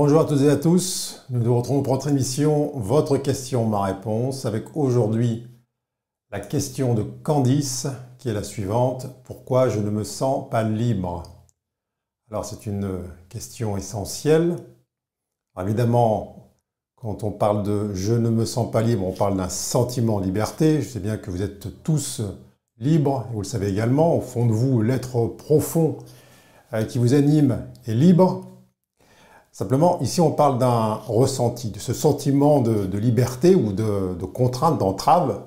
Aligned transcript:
Bonjour 0.00 0.20
à 0.20 0.24
toutes 0.26 0.42
et 0.42 0.48
à 0.48 0.54
tous. 0.54 1.24
Nous 1.28 1.40
nous 1.40 1.56
retrouvons 1.56 1.82
pour 1.82 1.94
notre 1.94 2.06
émission 2.06 2.70
Votre 2.76 3.16
question, 3.16 3.66
ma 3.66 3.82
réponse, 3.82 4.46
avec 4.46 4.76
aujourd'hui 4.76 5.48
la 6.30 6.38
question 6.38 6.94
de 6.94 7.02
Candice 7.02 7.88
qui 8.16 8.28
est 8.28 8.32
la 8.32 8.44
suivante. 8.44 9.08
Pourquoi 9.24 9.68
je 9.68 9.80
ne 9.80 9.90
me 9.90 10.04
sens 10.04 10.48
pas 10.50 10.62
libre? 10.62 11.24
Alors 12.30 12.44
c'est 12.44 12.66
une 12.66 13.00
question 13.28 13.76
essentielle. 13.76 14.54
évidemment, 15.60 16.52
quand 16.94 17.24
on 17.24 17.32
parle 17.32 17.64
de 17.64 17.92
je 17.92 18.12
ne 18.12 18.30
me 18.30 18.44
sens 18.44 18.70
pas 18.70 18.82
libre, 18.82 19.04
on 19.04 19.12
parle 19.12 19.36
d'un 19.36 19.48
sentiment 19.48 20.20
de 20.20 20.26
liberté. 20.26 20.80
Je 20.80 20.90
sais 20.90 21.00
bien 21.00 21.16
que 21.16 21.32
vous 21.32 21.42
êtes 21.42 21.82
tous 21.82 22.22
libres, 22.78 23.26
vous 23.32 23.40
le 23.40 23.46
savez 23.48 23.68
également, 23.68 24.16
au 24.16 24.20
fond 24.20 24.46
de 24.46 24.52
vous, 24.52 24.80
l'être 24.80 25.26
profond 25.26 25.98
euh, 26.72 26.84
qui 26.84 26.98
vous 26.98 27.14
anime 27.14 27.66
est 27.88 27.94
libre. 27.94 28.48
Simplement, 29.58 29.98
ici, 30.02 30.20
on 30.20 30.30
parle 30.30 30.58
d'un 30.58 31.00
ressenti, 31.08 31.70
de 31.70 31.80
ce 31.80 31.92
sentiment 31.92 32.60
de, 32.60 32.96
liberté 32.96 33.56
ou 33.56 33.72
de, 33.72 34.24
contrainte, 34.24 34.78
d'entrave, 34.78 35.40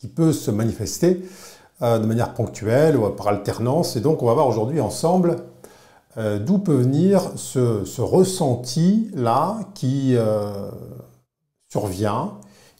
qui 0.00 0.08
peut 0.08 0.32
se 0.32 0.50
manifester 0.50 1.24
euh, 1.82 2.00
de 2.00 2.04
manière 2.04 2.34
ponctuelle 2.34 2.96
ou 2.96 3.08
par 3.10 3.28
alternance. 3.28 3.94
Et 3.94 4.00
donc, 4.00 4.24
on 4.24 4.26
va 4.26 4.34
voir 4.34 4.48
aujourd'hui 4.48 4.80
ensemble 4.80 5.36
euh, 6.16 6.40
d'où 6.40 6.58
peut 6.58 6.74
venir 6.74 7.30
ce, 7.36 8.00
ressenti-là 8.00 9.60
qui 9.76 10.16
survient 11.70 12.32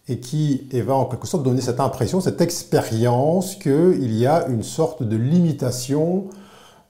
et 0.08 0.18
qui 0.18 0.66
va 0.72 0.96
en 0.96 1.04
quelque 1.04 1.29
sorte 1.29 1.45
donner 1.45 1.60
cette 1.60 1.79
impression, 1.79 2.20
cette 2.20 2.40
expérience 2.40 3.54
qu'il 3.54 4.12
y 4.12 4.26
a 4.26 4.48
une 4.48 4.64
sorte 4.64 5.04
de 5.04 5.16
limitation 5.16 6.24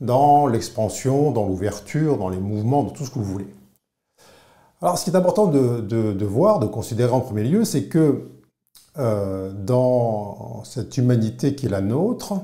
dans 0.01 0.47
l'expansion, 0.47 1.31
dans 1.31 1.47
l'ouverture, 1.47 2.19
dans 2.19 2.29
les 2.29 2.39
mouvements, 2.39 2.83
dans 2.83 2.91
tout 2.91 3.05
ce 3.05 3.11
que 3.11 3.19
vous 3.19 3.25
voulez. 3.25 3.55
Alors 4.83 4.99
ce 4.99 5.05
qui 5.05 5.11
est 5.11 5.17
important 5.17 5.47
de, 5.47 6.25
voir, 6.25 6.59
de 6.59 6.67
considérer 6.67 7.13
en 7.13 7.21
premier 7.21 7.45
lieu, 7.45 7.65
c'est 7.65 7.85
que 7.85 8.29
euh, 8.99 9.53
dans 9.53 10.63
cette 10.65 10.97
humanité 10.97 11.55
qui 11.55 11.67
est 11.67 11.71
la 11.71 11.81
nôtre, 11.81 12.35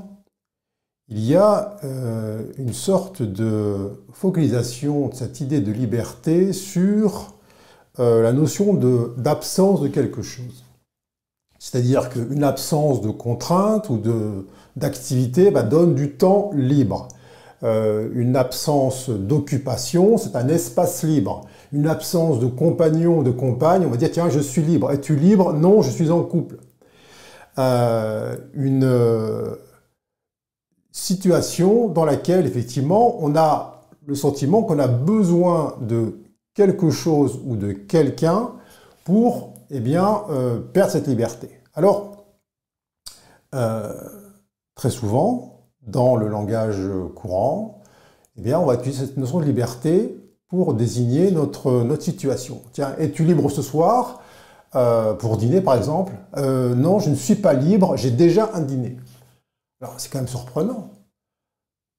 il 1.08 1.20
y 1.20 1.36
a 1.36 1.76
euh, 1.84 2.42
une 2.56 2.72
sorte 2.72 3.22
de 3.22 4.02
focalisation 4.12 5.08
de 5.08 5.14
cette 5.14 5.40
idée 5.40 5.60
de 5.60 5.72
liberté 5.72 6.54
sur 6.54 7.34
euh, 7.98 8.22
la 8.22 8.32
notion 8.32 8.72
d'absence 9.18 9.82
de, 9.82 9.88
quelque 9.88 10.22
chose. 10.22 10.64
C'est-à-dire 11.58 12.08
qu'une 12.08 12.44
absence 12.44 13.02
de 13.02 13.10
contrainte 13.10 13.90
ou 13.90 14.00
d'activité 14.74 15.50
bah, 15.50 15.62
donne 15.62 15.94
du 15.94 16.12
temps 16.16 16.50
libre. 16.54 17.08
Euh, 17.64 18.08
une 18.14 18.34
absence 18.34 19.08
d'occupation, 19.08 20.18
c'est 20.18 20.34
un 20.34 20.48
espace 20.48 21.04
libre. 21.04 21.42
Une 21.72 21.86
absence 21.86 22.40
de 22.40 22.46
compagnon, 22.46 23.22
de 23.22 23.30
compagne, 23.30 23.86
on 23.86 23.90
va 23.90 23.96
dire 23.96 24.10
tiens, 24.10 24.28
je 24.28 24.40
suis 24.40 24.62
libre. 24.62 24.90
Es-tu 24.90 25.14
libre? 25.14 25.52
Non, 25.52 25.80
je 25.80 25.90
suis 25.90 26.10
en 26.10 26.24
couple. 26.24 26.58
Euh, 27.58 28.36
une 28.54 28.84
euh, 28.84 29.54
situation 30.90 31.88
dans 31.88 32.04
laquelle 32.04 32.46
effectivement 32.46 33.22
on 33.22 33.36
a 33.36 33.82
le 34.06 34.14
sentiment 34.14 34.62
qu'on 34.62 34.80
a 34.80 34.88
besoin 34.88 35.76
de 35.80 36.18
quelque 36.54 36.90
chose 36.90 37.40
ou 37.44 37.56
de 37.56 37.72
quelqu'un 37.72 38.50
pour 39.04 39.54
eh 39.70 39.80
bien, 39.80 40.24
perdre 40.72 40.92
cette 40.92 41.06
liberté. 41.06 41.48
Alors, 41.74 42.26
très 43.50 44.90
souvent, 44.90 45.51
dans 45.86 46.16
le 46.16 46.28
langage 46.28 46.80
courant, 47.14 47.82
eh 48.36 48.42
bien, 48.42 48.58
on 48.58 48.66
va 48.66 48.74
utiliser 48.74 49.06
cette 49.06 49.16
notion 49.16 49.40
de 49.40 49.44
liberté 49.44 50.16
pour 50.48 50.74
désigner 50.74 51.30
notre, 51.30 51.86
situation. 51.98 52.62
Tiens, 52.72 52.94
es-tu 52.98 53.24
libre 53.24 53.50
ce 53.50 53.62
soir 53.62 54.20
euh, 54.74 55.14
pour 55.14 55.36
dîner, 55.36 55.60
par 55.60 55.76
exemple? 55.76 56.12
Euh, 56.36 56.74
Non, 56.74 56.98
je 56.98 57.10
ne 57.10 57.14
suis 57.14 57.34
pas 57.34 57.54
libre, 57.54 57.96
j'ai 57.96 58.10
déjà 58.10 58.50
un 58.54 58.60
dîner. 58.60 58.96
Alors, 59.80 59.94
c'est 59.98 60.10
quand 60.10 60.18
même 60.18 60.28
surprenant. 60.28 60.90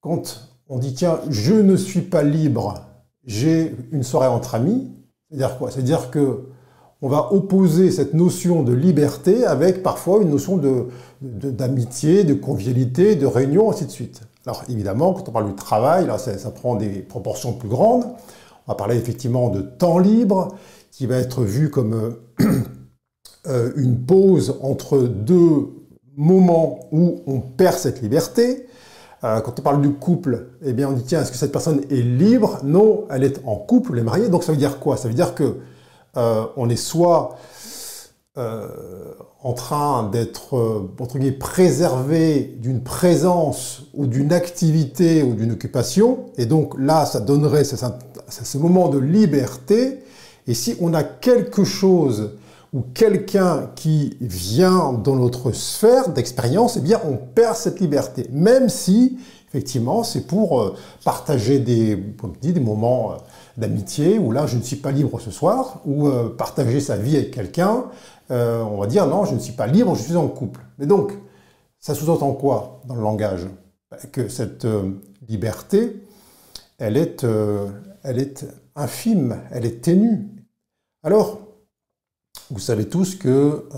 Quand 0.01 0.49
on 0.67 0.77
dit, 0.79 0.93
tiens, 0.93 1.19
je 1.29 1.53
ne 1.53 1.75
suis 1.75 2.01
pas 2.01 2.23
libre, 2.23 2.85
j'ai 3.25 3.75
une 3.91 4.03
soirée 4.03 4.27
entre 4.27 4.55
amis, 4.55 4.91
c'est-à-dire 5.29 5.57
quoi? 5.57 5.71
C'est-à-dire 5.71 6.11
que 6.11 6.49
on 7.03 7.09
va 7.09 7.33
opposer 7.33 7.91
cette 7.91 8.13
notion 8.13 8.63
de 8.63 8.71
liberté 8.71 9.45
avec 9.45 9.83
parfois 9.83 10.21
une 10.21 10.29
notion 10.29 10.57
d'amitié, 11.21 12.23
de, 12.23 12.33
convivialité, 12.33 13.17
de 13.17 13.25
réunion, 13.25 13.69
ainsi 13.69 13.85
de 13.85 13.91
suite. 13.91 14.21
Alors 14.45 14.63
évidemment, 14.69 15.11
quand 15.11 15.27
on 15.27 15.33
parle 15.33 15.47
du 15.47 15.55
travail, 15.55 16.07
là, 16.07 16.17
ça, 16.17 16.49
prend 16.51 16.75
des 16.75 17.01
proportions 17.01 17.51
plus 17.51 17.67
grandes. 17.67 18.05
On 18.05 18.71
va 18.71 18.75
parler 18.75 18.95
effectivement 18.95 19.49
de 19.49 19.59
temps 19.59 19.99
libre, 19.99 20.55
qui 20.91 21.05
va 21.05 21.17
être 21.17 21.43
vu 21.43 21.69
comme 21.69 22.15
euh, 23.47 23.71
une 23.75 23.99
pause 23.99 24.57
entre 24.61 24.99
deux 24.99 25.73
moments 26.15 26.79
où 26.93 27.21
on 27.27 27.41
perd 27.41 27.75
cette 27.75 28.01
liberté. 28.01 28.65
Euh, 29.25 29.41
quand 29.41 29.59
on 29.59 29.61
parle 29.61 29.81
du 29.81 29.91
couple, 29.91 30.51
eh 30.63 30.71
bien 30.71 30.87
on 30.87 30.93
dit 30.93 31.03
tiens, 31.03 31.21
est-ce 31.21 31.33
que 31.33 31.37
cette 31.37 31.51
personne 31.51 31.81
est 31.89 32.01
libre? 32.01 32.59
Non, 32.63 33.03
elle 33.09 33.25
est 33.25 33.41
en 33.45 33.57
couple, 33.57 33.91
elle 33.91 33.99
est 33.99 34.03
mariée. 34.03 34.29
Donc 34.29 34.45
ça 34.45 34.53
veut 34.53 34.57
dire 34.57 34.79
quoi? 34.79 34.95
Ça 34.95 35.09
veut 35.09 35.13
dire 35.13 35.35
que 35.35 35.57
euh, 36.15 36.45
on 36.57 36.69
est 36.69 36.75
soit 36.75 37.37
euh, 38.37 38.67
en 39.41 39.53
train 39.53 40.09
d'être, 40.11 40.55
euh, 40.55 40.91
entre 40.99 41.17
guillemets, 41.17 41.37
préservé 41.37 42.55
d'une 42.59 42.81
présence 42.81 43.83
ou 43.93 44.05
d'une 44.05 44.31
activité 44.31 45.23
ou 45.23 45.33
d'une 45.33 45.51
occupation, 45.51 46.25
et 46.37 46.45
donc 46.45 46.75
là, 46.77 47.05
ça 47.05 47.19
donnerait 47.19 47.63
ce, 47.63 48.57
moment 48.57 48.89
de 48.89 48.99
liberté, 48.99 49.99
et 50.47 50.53
si 50.53 50.75
on 50.81 50.93
a 50.93 51.03
quelque 51.03 51.63
chose 51.63 52.31
ou 52.73 52.81
quelqu'un 52.93 53.69
qui 53.75 54.17
vient 54.19 54.93
dans 54.93 55.15
notre 55.15 55.51
sphère 55.51 56.09
d'expérience, 56.09 56.77
eh 56.77 56.81
bien, 56.81 56.99
on 57.07 57.17
perd 57.17 57.55
cette 57.55 57.79
liberté, 57.79 58.27
même 58.31 58.69
si, 58.69 59.17
effectivement, 59.49 60.03
c'est 60.03 60.25
pour 60.25 60.75
partager 61.05 61.59
des, 61.59 62.03
comme 62.19 62.33
dit, 62.41 62.53
des 62.53 62.59
moments 62.59 63.15
d'amitié, 63.57 64.17
où 64.17 64.31
là, 64.31 64.47
je 64.47 64.57
ne 64.57 64.61
suis 64.61 64.77
pas 64.77 64.91
libre 64.91 65.19
ce 65.19 65.31
soir, 65.31 65.81
ou 65.85 66.07
euh, 66.07 66.29
partager 66.35 66.79
sa 66.79 66.97
vie 66.97 67.15
avec 67.15 67.31
quelqu'un, 67.31 67.85
euh, 68.31 68.61
on 68.63 68.77
va 68.77 68.87
dire 68.87 69.07
non, 69.07 69.25
je 69.25 69.35
ne 69.35 69.39
suis 69.39 69.53
pas 69.53 69.67
libre, 69.67 69.95
je 69.95 70.01
suis 70.01 70.15
en 70.15 70.27
couple. 70.27 70.61
Mais 70.79 70.85
donc, 70.85 71.13
ça 71.79 71.93
sous-entend 71.93 72.33
quoi 72.33 72.81
dans 72.85 72.95
le 72.95 73.01
langage? 73.01 73.47
Ben, 73.91 73.97
Que 74.11 74.27
cette 74.27 74.65
euh, 74.65 74.91
liberté, 75.27 76.01
elle 76.79 76.97
est, 76.97 77.25
elle 78.03 78.19
est 78.19 78.45
infime, 78.75 79.39
elle 79.51 79.65
est 79.65 79.81
ténue. 79.81 80.27
Alors, 81.03 81.39
vous 82.49 82.59
savez 82.59 82.89
tous 82.89 83.15
que 83.15 83.69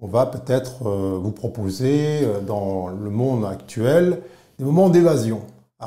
on 0.00 0.06
va 0.08 0.26
peut-être 0.26 0.84
vous 0.84 1.30
proposer 1.30 2.28
dans 2.46 2.88
le 2.88 3.08
monde 3.08 3.46
actuel 3.46 4.20
des 4.58 4.64
moments 4.64 4.90
d'évasion. 4.90 5.40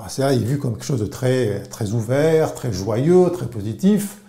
C'est 0.08 0.22
est 0.22 0.38
vu 0.38 0.60
comme 0.60 0.74
quelque 0.74 0.86
chose 0.86 1.00
de 1.00 1.06
très, 1.06 1.64
très 1.64 1.92
ouvert, 1.92 2.54
très 2.54 2.72
joyeux, 2.72 3.30
très 3.32 3.48
positif. 3.48 4.22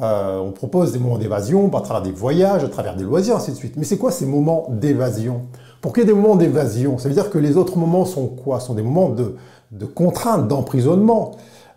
Euh, 0.00 0.38
on 0.38 0.52
propose 0.52 0.92
des 0.92 0.98
moments 0.98 1.18
d'évasion 1.18 1.74
à 1.76 1.80
travers 1.80 2.02
des 2.02 2.12
voyages, 2.12 2.62
à 2.62 2.68
travers 2.68 2.94
des 2.96 3.04
loisirs, 3.04 3.36
ainsi 3.36 3.50
de 3.50 3.56
suite. 3.56 3.76
Mais 3.76 3.84
c'est 3.84 3.98
quoi 3.98 4.12
ces 4.12 4.26
moments 4.26 4.66
d'évasion? 4.70 5.46
Pour 5.80 5.92
qu'il 5.92 6.02
y 6.02 6.06
ait 6.06 6.12
des 6.12 6.14
moments 6.14 6.36
d'évasion, 6.36 6.98
ça 6.98 7.08
veut 7.08 7.14
dire 7.14 7.30
que 7.30 7.38
les 7.38 7.56
autres 7.56 7.76
moments 7.78 8.04
sont 8.04 8.26
quoi? 8.26 8.60
Sont 8.60 8.74
des 8.74 8.82
moments 8.82 9.08
de, 9.08 9.34
de 9.72 9.86
contrainte, 9.86 10.46
d'emprisonnement, 10.46 11.32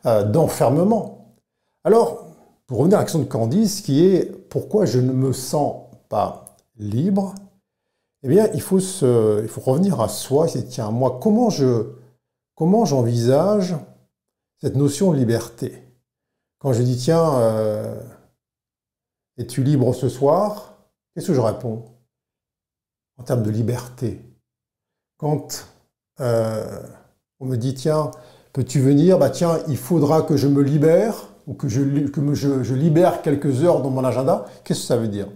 euh, 0.05 0.23
d'enfermement. 0.23 1.35
Alors, 1.83 2.27
pour 2.67 2.77
revenir 2.77 2.97
à 2.97 3.01
la 3.01 3.05
question 3.05 3.19
de 3.19 3.25
Candice, 3.25 3.81
qui 3.81 4.05
est 4.05 4.31
pourquoi 4.49 4.85
je 4.85 4.99
ne 4.99 5.11
me 5.11 5.33
sens 5.33 5.75
pas 6.09 6.45
libre? 6.77 7.33
Eh 8.23 8.27
bien, 8.27 8.47
il 8.53 8.61
faut, 8.61 8.79
se, 8.79 9.41
il 9.41 9.47
faut 9.47 9.61
revenir 9.61 9.99
à 9.99 10.07
soi. 10.07 10.47
C'est 10.47 10.63
tiens, 10.63 10.91
moi, 10.91 11.19
comment 11.21 11.49
je 11.49 12.00
Comment 12.61 12.85
j'envisage 12.85 13.75
cette 14.61 14.75
notion 14.75 15.11
de 15.11 15.17
liberté 15.17 15.81
Quand 16.59 16.73
je 16.73 16.83
dis 16.83 16.95
tiens, 16.95 17.39
euh, 17.39 17.99
es-tu 19.39 19.63
libre 19.63 19.95
ce 19.95 20.09
soir? 20.09 20.77
Qu'est-ce 21.15 21.25
que 21.25 21.33
je 21.33 21.41
réponds? 21.41 21.85
En 23.17 23.23
termes 23.23 23.41
de 23.41 23.49
liberté. 23.49 24.21
Quand 25.17 25.65
euh, 26.19 26.83
on 27.39 27.47
me 27.47 27.55
dit 27.55 27.73
tiens, 27.73 28.11
peux-tu 28.53 28.79
venir? 28.79 29.17
Bah 29.17 29.31
tiens, 29.31 29.57
il 29.67 29.77
faudra 29.77 30.21
que 30.21 30.37
je 30.37 30.47
me 30.47 30.61
libère 30.61 31.29
ou 31.47 31.55
que, 31.55 31.67
je, 31.67 31.81
que 32.09 32.63
je 32.63 32.75
libère 32.75 33.23
quelques 33.23 33.63
heures 33.63 33.81
dans 33.81 33.89
mon 33.89 34.03
agenda. 34.03 34.45
Qu'est-ce 34.63 34.81
que 34.81 34.85
ça 34.85 34.97
veut 34.97 35.07
dire? 35.07 35.29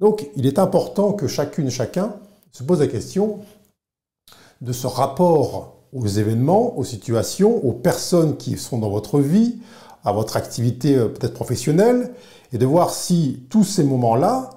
Donc, 0.00 0.28
il 0.34 0.46
est 0.46 0.58
important 0.58 1.12
que 1.12 1.28
chacune, 1.28 1.70
chacun 1.70 2.16
se 2.50 2.64
pose 2.64 2.80
la 2.80 2.88
question 2.88 3.38
de 4.62 4.72
ce 4.72 4.88
rapport 4.88 5.73
aux 5.94 6.06
événements, 6.06 6.76
aux 6.76 6.84
situations, 6.84 7.64
aux 7.64 7.72
personnes 7.72 8.36
qui 8.36 8.58
sont 8.58 8.78
dans 8.78 8.90
votre 8.90 9.20
vie, 9.20 9.58
à 10.04 10.12
votre 10.12 10.36
activité 10.36 10.96
euh, 10.96 11.08
peut-être 11.08 11.34
professionnelle, 11.34 12.12
et 12.52 12.58
de 12.58 12.66
voir 12.66 12.90
si 12.90 13.46
tous 13.48 13.64
ces 13.64 13.84
moments-là, 13.84 14.50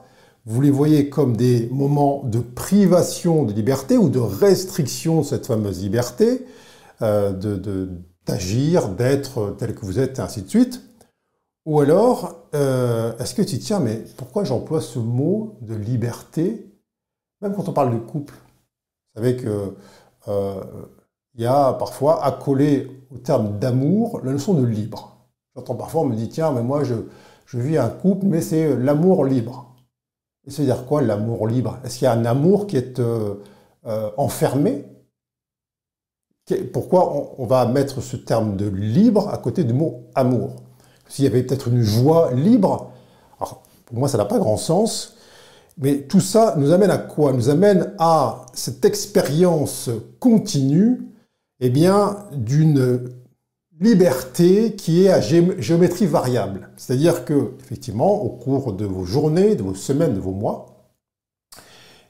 vous 0.45 0.61
les 0.61 0.71
voyez 0.71 1.09
comme 1.09 1.35
des 1.35 1.67
moments 1.71 2.23
de 2.23 2.39
privation 2.39 3.43
de 3.43 3.53
liberté 3.53 3.97
ou 3.97 4.09
de 4.09 4.19
restriction 4.19 5.21
de 5.21 5.25
cette 5.25 5.45
fameuse 5.45 5.81
liberté, 5.81 6.45
euh, 7.01 7.31
d'agir, 8.25 8.89
d'être 8.89 9.55
tel 9.57 9.75
que 9.75 9.85
vous 9.85 9.99
êtes, 9.99 10.19
et 10.19 10.21
ainsi 10.21 10.41
de 10.41 10.49
suite. 10.49 10.81
Ou 11.65 11.81
alors, 11.81 12.45
euh, 12.55 13.17
est-ce 13.17 13.35
que 13.35 13.41
tu 13.41 13.59
tiens, 13.59 13.79
mais 13.79 14.01
pourquoi 14.15 14.45
j'emploie 14.45 14.79
ce 14.79 14.99
mot 14.99 15.57
de 15.61 15.75
liberté, 15.75 16.71
même 17.41 17.53
quand 17.53 17.67
on 17.67 17.73
parle 17.73 17.93
de 17.93 17.99
couple? 17.99 18.33
Vous 18.33 19.21
savez 19.21 19.35
que 19.35 19.73
euh, 20.29 20.63
il 21.37 21.43
y 21.43 21.45
a 21.45 21.73
parfois 21.73 22.25
accolé 22.25 23.05
au 23.13 23.19
terme 23.19 23.59
d'amour 23.59 24.21
la 24.23 24.31
notion 24.31 24.53
de 24.55 24.65
libre. 24.65 25.17
J'entends 25.55 25.75
parfois, 25.75 26.01
on 26.01 26.05
me 26.05 26.15
dit, 26.15 26.29
tiens, 26.29 26.51
mais 26.51 26.63
moi 26.63 26.83
je, 26.83 26.95
je 27.45 27.59
vis 27.59 27.77
un 27.77 27.89
couple, 27.89 28.25
mais 28.25 28.41
c'est 28.41 28.75
l'amour 28.75 29.23
libre. 29.23 29.75
Et 30.45 30.51
c'est 30.51 30.63
dire 30.63 30.85
quoi 30.85 31.01
l'amour 31.01 31.47
libre? 31.47 31.77
Est-ce 31.83 31.99
qu'il 31.99 32.05
y 32.05 32.07
a 32.07 32.13
un 32.13 32.25
amour 32.25 32.67
qui 32.67 32.77
est 32.77 32.99
euh, 32.99 33.35
enfermé? 34.17 34.85
Pourquoi 36.71 37.33
on 37.37 37.45
va 37.45 37.65
mettre 37.65 38.01
ce 38.01 38.15
terme 38.15 38.55
de 38.55 38.67
libre 38.67 39.29
à 39.29 39.37
côté 39.37 39.63
du 39.63 39.73
mot 39.73 40.05
amour? 40.15 40.55
S'il 41.07 41.25
y 41.25 41.27
avait 41.27 41.43
peut-être 41.43 41.67
une 41.67 41.81
joie 41.81 42.31
libre, 42.33 42.91
alors 43.39 43.63
pour 43.85 43.97
moi 43.97 44.07
ça 44.07 44.17
n'a 44.17 44.25
pas 44.25 44.39
grand 44.39 44.57
sens, 44.57 45.17
mais 45.77 46.03
tout 46.03 46.21
ça 46.21 46.55
nous 46.57 46.71
amène 46.71 46.89
à 46.89 46.97
quoi? 46.97 47.33
Nous 47.33 47.49
amène 47.49 47.93
à 47.99 48.45
cette 48.53 48.85
expérience 48.85 49.89
continue, 50.19 51.01
eh 51.59 51.69
bien, 51.69 52.17
d'une 52.33 53.09
liberté 53.79 54.73
qui 54.75 55.05
est 55.05 55.09
à 55.09 55.21
géométrie 55.21 56.05
variable. 56.05 56.69
C'est-à-dire 56.77 57.25
que, 57.25 57.51
effectivement, 57.59 58.23
au 58.23 58.29
cours 58.29 58.73
de 58.73 58.85
vos 58.85 59.05
journées, 59.05 59.55
de 59.55 59.63
vos 59.63 59.75
semaines, 59.75 60.13
de 60.13 60.19
vos 60.19 60.31
mois, 60.31 60.93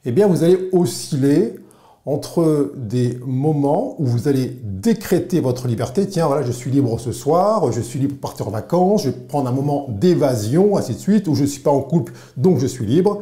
eh 0.05 0.11
bien, 0.11 0.27
vous 0.27 0.43
allez 0.43 0.69
osciller 0.71 1.55
entre 2.05 2.71
des 2.77 3.19
moments 3.25 3.95
où 3.99 4.05
vous 4.05 4.29
allez 4.29 4.57
décréter 4.63 5.41
votre 5.41 5.67
liberté. 5.67 6.07
Tiens, 6.07 6.27
voilà, 6.27 6.41
je 6.41 6.53
suis 6.53 6.71
libre 6.71 6.97
ce 7.01 7.11
soir, 7.11 7.69
je 7.73 7.81
suis 7.81 7.99
libre 7.99 8.13
pour 8.13 8.29
partir 8.29 8.47
en 8.47 8.51
vacances, 8.51 9.03
je 9.03 9.09
vais 9.09 9.17
prendre 9.27 9.49
un 9.49 9.51
moment 9.51 9.87
d'évasion, 9.89 10.77
ainsi 10.77 10.93
de 10.93 10.99
suite, 10.99 11.27
où 11.27 11.35
je 11.35 11.41
ne 11.41 11.47
suis 11.47 11.59
pas 11.61 11.71
en 11.71 11.81
couple, 11.81 12.13
donc 12.37 12.59
je 12.59 12.65
suis 12.65 12.85
libre. 12.85 13.19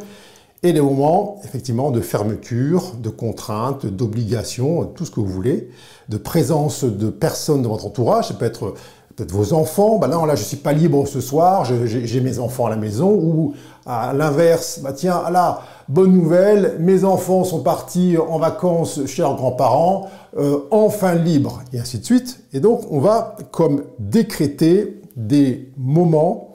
Et 0.66 0.74
des 0.74 0.82
moments, 0.82 1.38
effectivement, 1.44 1.92
de 1.92 2.02
fermeture, 2.02 2.96
de 3.00 3.10
contraintes, 3.10 3.86
d'obligations, 3.86 4.86
tout 4.96 5.06
ce 5.06 5.12
que 5.12 5.20
vous 5.20 5.28
voulez, 5.28 5.70
de 6.10 6.18
présence 6.18 6.84
de 6.84 7.12
personnes 7.12 7.62
de 7.62 7.68
votre 7.68 7.86
entourage. 7.86 8.30
Ça 8.30 8.34
peut 8.34 8.46
être 8.46 8.74
peut-être 9.16 9.32
vos 9.32 9.54
enfants, 9.54 10.00
bah 10.00 10.08
non, 10.08 10.26
là, 10.26 10.34
je 10.34 10.44
suis 10.44 10.58
pas 10.58 10.74
libre 10.74 11.08
ce 11.08 11.22
soir, 11.22 11.66
j'ai 11.66 12.20
mes 12.20 12.40
enfants 12.40 12.66
à 12.66 12.72
la 12.72 12.78
maison, 12.78 13.12
ou 13.12 13.54
à 13.86 14.12
l'inverse, 14.12 14.80
bah 14.82 14.92
tiens, 14.92 15.30
là, 15.30 15.62
bonne 15.88 16.12
nouvelle, 16.12 16.78
mes 16.80 17.04
enfants 17.04 17.44
sont 17.44 17.62
partis 17.62 18.18
en 18.18 18.40
vacances 18.40 19.06
chez 19.06 19.22
leurs 19.22 19.36
grands-parents, 19.36 20.10
euh, 20.36 20.62
enfin 20.72 21.14
libres, 21.14 21.62
et 21.74 21.80
ainsi 21.80 22.00
de 22.00 22.06
suite. 22.06 22.40
Et 22.54 22.60
donc, 22.60 22.82
on 22.90 23.00
va 23.00 23.38
comme 23.52 23.84
décréter 24.00 25.00
des 25.16 25.72
moments 25.78 26.55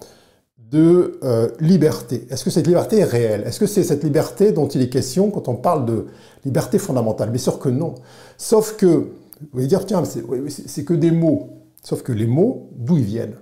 de 0.71 1.19
euh, 1.25 1.49
liberté. 1.59 2.27
Est-ce 2.31 2.45
que 2.45 2.51
cette 2.51 2.67
liberté 2.67 2.99
est 2.99 3.05
réelle? 3.05 3.43
Est-ce 3.47 3.59
que 3.59 3.67
c'est 3.67 3.83
cette 3.83 4.05
liberté 4.05 4.53
dont 4.53 4.69
il 4.69 4.83
est 4.83 4.89
question 4.89 5.31
quand 5.31 5.49
on 5.49 5.57
parle 5.57 5.85
de 5.85 6.07
liberté 6.45 6.79
fondamentale? 6.79 7.31
Bien 7.31 7.43
sûr 7.43 7.59
que 7.59 7.69
non. 7.69 7.95
Sauf 8.39 8.77
que, 8.77 9.09
vous 9.53 9.59
allez 9.59 9.67
dire, 9.67 9.85
tiens, 9.85 10.03
c'est 10.05 10.85
que 10.85 10.95
des 10.95 11.11
mots. 11.11 11.51
Sauf 11.83 12.03
que 12.03 12.13
les 12.13 12.27
mots, 12.27 12.71
d'où 12.77 12.99
ils 12.99 13.05
viennent? 13.05 13.37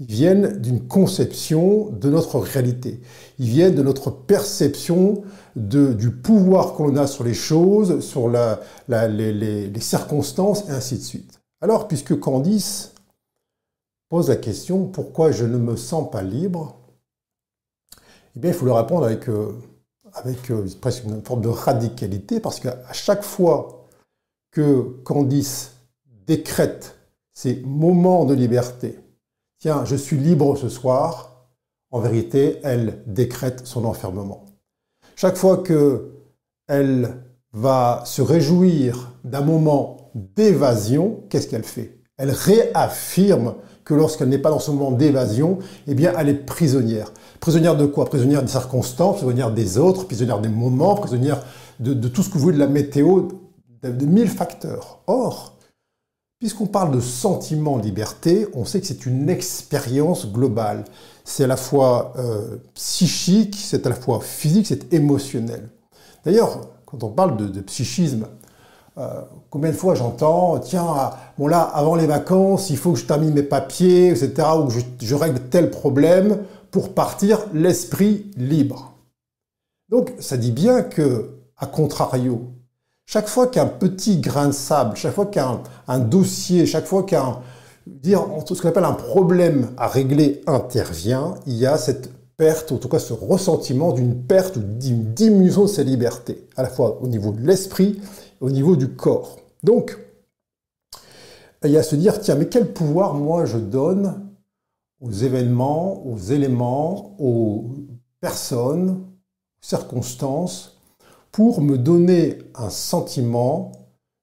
Ils 0.00 0.06
viennent 0.06 0.58
d'une 0.60 0.80
conception 0.80 1.90
de 1.90 2.10
notre 2.10 2.38
réalité. 2.38 3.00
Ils 3.38 3.48
viennent 3.48 3.74
de 3.74 3.82
notre 3.82 4.10
perception 4.10 5.22
du 5.54 6.10
pouvoir 6.10 6.74
qu'on 6.74 6.96
a 6.96 7.06
sur 7.06 7.24
les 7.24 7.32
choses, 7.32 8.00
sur 8.00 8.28
les, 8.28 9.80
circonstances, 9.80 10.68
et 10.68 10.72
ainsi 10.72 10.96
de 10.96 11.02
suite. 11.02 11.40
Alors, 11.62 11.88
puisque 11.88 12.18
Candice 12.18 12.92
pose 14.08 14.28
la 14.28 14.36
question 14.36 14.86
pourquoi 14.86 15.32
je 15.32 15.44
ne 15.44 15.58
me 15.58 15.76
sens 15.76 16.10
pas 16.10 16.22
libre? 16.22 16.76
Eh 18.36 18.40
bien, 18.40 18.50
il 18.50 18.54
faut 18.54 18.66
le 18.66 18.72
répondre 18.72 19.06
avec, 19.06 19.28
euh, 19.28 19.52
avec 20.12 20.50
euh, 20.50 20.66
presque 20.80 21.04
une 21.04 21.22
forme 21.22 21.40
de 21.40 21.48
radicalité, 21.48 22.40
parce 22.40 22.60
qu'à 22.60 22.92
chaque 22.92 23.22
fois 23.22 23.86
que 24.50 25.00
Candice 25.04 25.72
décrète 26.26 26.96
ces 27.32 27.62
moments 27.66 28.24
de 28.24 28.34
liberté. 28.34 28.98
Tiens, 29.58 29.84
je 29.84 29.96
suis 29.96 30.16
libre 30.16 30.56
ce 30.56 30.68
soir. 30.68 31.48
En 31.90 32.00
vérité, 32.00 32.58
elle 32.62 33.02
décrète 33.06 33.66
son 33.66 33.84
enfermement. 33.84 34.46
Chaque 35.14 35.36
fois 35.36 35.58
que 35.58 36.12
elle 36.68 37.22
va 37.52 38.02
se 38.04 38.22
réjouir 38.22 39.12
d'un 39.24 39.40
moment 39.40 40.10
d'évasion, 40.14 41.22
qu'est-ce 41.28 41.48
qu'elle 41.48 41.62
fait? 41.62 42.00
Elle 42.16 42.30
réaffirme 42.30 43.54
que 43.86 43.94
lorsqu'elle 43.94 44.28
n'est 44.28 44.38
pas 44.38 44.50
dans 44.50 44.58
ce 44.58 44.70
moment 44.70 44.90
d'évasion, 44.90 45.58
eh 45.86 45.94
bien, 45.94 46.12
elle 46.18 46.28
est 46.28 46.34
prisonnière. 46.34 47.12
Prisonnière 47.40 47.76
de 47.76 47.86
quoi? 47.86 48.04
Prisonnière 48.04 48.42
des 48.42 48.50
circonstances, 48.50 49.18
prisonnière 49.18 49.50
des 49.50 49.78
autres, 49.78 50.04
prisonnière 50.04 50.40
des 50.40 50.50
moments, 50.50 50.96
prisonnière 50.96 51.42
de, 51.80 51.94
tout 52.08 52.22
ce 52.22 52.28
que 52.28 52.34
vous 52.34 52.40
voulez 52.40 52.56
de 52.56 52.60
la 52.60 52.68
météo, 52.68 53.28
de, 53.82 53.90
de 53.90 54.06
mille 54.06 54.28
facteurs. 54.28 55.00
Or, 55.06 55.56
Puisqu'on 56.38 56.66
parle 56.66 56.94
de 56.94 57.00
sentiment 57.00 57.78
liberté, 57.78 58.46
on 58.52 58.66
sait 58.66 58.80
que 58.80 58.86
c'est 58.86 59.06
une 59.06 59.30
expérience 59.30 60.30
globale. 60.30 60.84
C'est 61.24 61.44
à 61.44 61.46
la 61.46 61.56
fois 61.56 62.12
euh, 62.18 62.58
psychique, 62.74 63.56
c'est 63.58 63.86
à 63.86 63.88
la 63.88 63.94
fois 63.94 64.20
physique, 64.20 64.66
c'est 64.66 64.92
émotionnel. 64.92 65.70
D'ailleurs, 66.26 66.60
quand 66.84 67.02
on 67.02 67.08
parle 67.08 67.38
de, 67.38 67.60
psychisme, 67.62 68.26
euh, 68.98 69.20
combien 69.50 69.70
de 69.70 69.76
fois 69.76 69.94
j'entends, 69.94 70.58
tiens, 70.58 70.86
ah, 70.88 71.18
bon 71.36 71.48
là, 71.48 71.60
avant 71.60 71.96
les 71.96 72.06
vacances, 72.06 72.70
il 72.70 72.78
faut 72.78 72.92
que 72.92 72.98
je 72.98 73.04
termine 73.04 73.34
mes 73.34 73.42
papiers, 73.42 74.08
etc., 74.08 74.32
ou 74.58 74.68
que 74.68 74.74
je, 75.04 75.14
règle 75.14 75.38
tel 75.50 75.70
problème 75.70 76.38
pour 76.70 76.94
partir 76.94 77.44
l'esprit 77.52 78.30
libre. 78.36 78.94
Donc, 79.90 80.14
ça 80.18 80.38
dit 80.38 80.50
bien 80.50 80.82
que, 80.82 81.30
à 81.58 81.66
contrario, 81.66 82.52
chaque 83.04 83.28
fois 83.28 83.48
qu'un 83.48 83.66
petit 83.66 84.18
grain 84.18 84.48
de 84.48 84.52
sable, 84.52 84.96
chaque 84.96 85.14
fois 85.14 85.26
qu'un 85.26 85.60
dossier, 85.98 86.64
chaque 86.64 86.86
fois 86.86 87.02
qu'un 87.02 87.40
dire 87.86 88.26
ce 88.46 88.60
qu'on 88.60 88.68
appelle 88.68 88.84
un 88.84 88.92
problème 88.94 89.68
à 89.76 89.88
régler 89.88 90.40
intervient, 90.46 91.34
il 91.46 91.54
y 91.54 91.66
a 91.66 91.78
cette 91.78 92.10
perte, 92.36 92.72
en 92.72 92.78
tout 92.78 92.88
cas 92.88 92.98
ce 92.98 93.12
ressentiment 93.12 93.92
d'une 93.92 94.14
perte 94.14 94.56
ou 94.56 94.60
d'une 94.60 95.14
diminution 95.14 95.62
de 95.62 95.68
sa 95.68 95.82
liberté, 95.82 96.48
à 96.56 96.62
la 96.62 96.68
fois 96.68 96.98
au 97.00 97.06
niveau 97.06 97.30
de 97.32 97.40
l'esprit 97.40 98.00
au 98.40 98.50
niveau 98.50 98.76
du 98.76 98.94
corps. 98.94 99.38
Donc, 99.62 99.98
il 101.64 101.70
y 101.70 101.76
a 101.76 101.80
à 101.80 101.82
se 101.82 101.96
dire, 101.96 102.20
tiens, 102.20 102.36
mais 102.36 102.48
quel 102.48 102.72
pouvoir 102.72 103.14
moi 103.14 103.44
je 103.44 103.58
donne 103.58 104.30
aux 105.00 105.10
événements, 105.10 106.06
aux 106.06 106.18
éléments, 106.18 107.16
aux 107.18 107.70
personnes, 108.20 109.04
circonstances 109.60 110.78
pour 111.32 111.60
me 111.60 111.76
donner 111.76 112.38
un 112.54 112.70
sentiment 112.70 113.72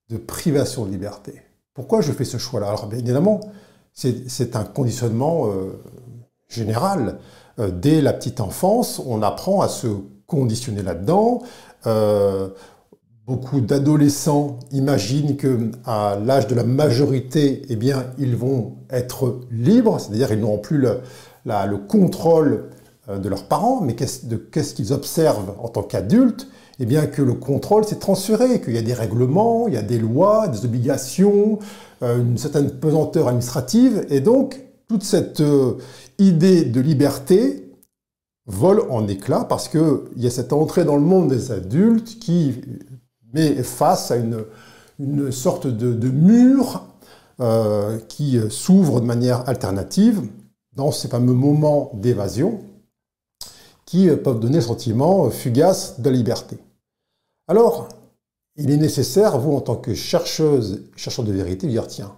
de 0.10 0.18
privation 0.18 0.86
de 0.86 0.92
liberté? 0.92 1.42
Pourquoi 1.74 2.02
je 2.02 2.12
fais 2.12 2.26
ce 2.26 2.38
choix-là? 2.38 2.68
Alors 2.68 2.90
évidemment, 2.94 3.42
c'est 3.94 4.56
un 4.56 4.64
conditionnement 4.64 5.48
euh, 5.48 5.80
général. 6.48 7.20
Euh, 7.60 7.70
dès 7.72 8.02
la 8.02 8.14
petite 8.14 8.40
enfance, 8.40 9.02
on 9.06 9.22
apprend 9.22 9.62
à 9.62 9.68
se 9.68 9.88
conditionner 10.28 10.82
là-dedans. 10.82 11.42
Euh, 11.86 12.50
beaucoup 13.26 13.62
d'adolescents 13.62 14.60
imaginent 14.72 15.38
que 15.38 15.72
à 15.86 16.18
l'âge 16.24 16.48
de 16.48 16.56
la 16.56 16.64
majorité, 16.64 17.62
eh 17.70 17.78
ils 18.18 18.36
vont 18.36 18.76
être 18.90 19.42
libres, 19.52 20.00
c'est-à-dire 20.00 20.32
ils 20.32 20.40
n'auront 20.40 20.58
plus 20.58 20.78
le, 20.78 21.00
le 21.46 21.78
contrôle 21.78 22.70
de 23.08 23.30
leurs 23.30 23.48
parents, 23.48 23.82
mais 23.82 23.96
qu'est-ce 23.96 24.74
qu'ils 24.74 24.94
observent 24.94 25.56
en 25.60 25.68
tant 25.68 25.84
qu'adultes? 25.84 26.48
Eh 26.80 26.86
bien 26.86 27.06
que 27.06 27.22
le 27.22 27.34
contrôle 27.34 27.86
s'est 27.86 28.00
transféré, 28.00 28.60
qu'il 28.60 28.74
y 28.74 28.78
a 28.78 28.82
des 28.82 28.94
règlements, 28.94 29.68
il 29.68 29.76
y 29.76 29.78
a 29.78 29.84
des 29.84 30.00
lois, 30.00 30.48
des 30.48 30.66
obligations, 30.66 31.60
euh, 32.02 32.20
une 32.20 32.38
certaine 32.38 32.72
pesanteur 32.72 33.28
administrative, 33.28 34.06
et 34.10 34.22
donc 34.22 34.60
toute 34.88 35.04
cette 35.04 35.42
euh, 35.42 35.78
idée 36.18 36.66
de 36.66 36.82
liberté 36.82 37.72
vole 38.48 38.82
en 38.90 39.08
éclats 39.08 39.46
parce 39.48 39.70
qu'il 39.70 40.02
y 40.18 40.28
a 40.28 40.30
cette 40.30 40.52
entrée 40.52 40.84
dans 40.84 40.98
le 40.98 41.04
monde 41.04 41.30
des 41.30 41.52
adultes 41.52 42.20
qui 42.20 42.56
met 43.34 43.64
face 43.64 44.12
à 44.12 44.16
une, 44.16 44.46
une 45.00 45.32
sorte 45.32 45.68
de, 45.68 46.10
mur 46.10 46.86
euh, 47.40 48.00
qui 48.08 48.40
s'ouvre 48.50 49.02
de 49.02 49.06
manière 49.06 49.48
alternative 49.50 50.22
dans 50.76 50.92
ces 50.92 51.08
fameux 51.08 51.34
moments 51.34 51.92
d'évasion 51.96 52.62
qui 53.86 54.08
peuvent 54.08 54.40
donner 54.40 54.56
le 54.56 54.62
sentiment 54.62 55.30
fugace 55.30 56.00
de 56.00 56.10
liberté. 56.10 56.58
Alors, 57.48 57.90
il 58.56 58.72
est 58.72 58.78
nécessaire, 58.78 59.38
vous, 59.38 59.54
en 59.54 59.62
tant 59.62 59.76
que 59.76 59.94
chercheuse, 59.94 60.90
chercheur 60.96 61.26
de 61.26 61.32
vérité, 61.32 61.68
de 61.68 61.72
dire, 61.72 61.88
tiens, 61.88 62.16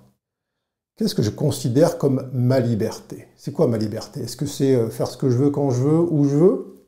qu'est-ce 0.95 1.15
que 1.15 1.23
je 1.23 1.29
considère 1.29 1.97
comme 1.97 2.29
ma 2.33 2.59
liberté? 2.59 3.27
C'est 3.35 3.51
quoi 3.51 3.67
ma 3.67 3.77
liberté? 3.77 4.21
Est-ce 4.21 4.37
que 4.37 4.45
c'est 4.45 4.75
euh, 4.75 4.89
faire 4.89 5.07
ce 5.07 5.17
que 5.17 5.29
je 5.29 5.37
veux 5.37 5.49
quand 5.49 5.71
je 5.71 5.81
veux, 5.81 5.99
où 5.99 6.25
je 6.25 6.35
veux? 6.35 6.87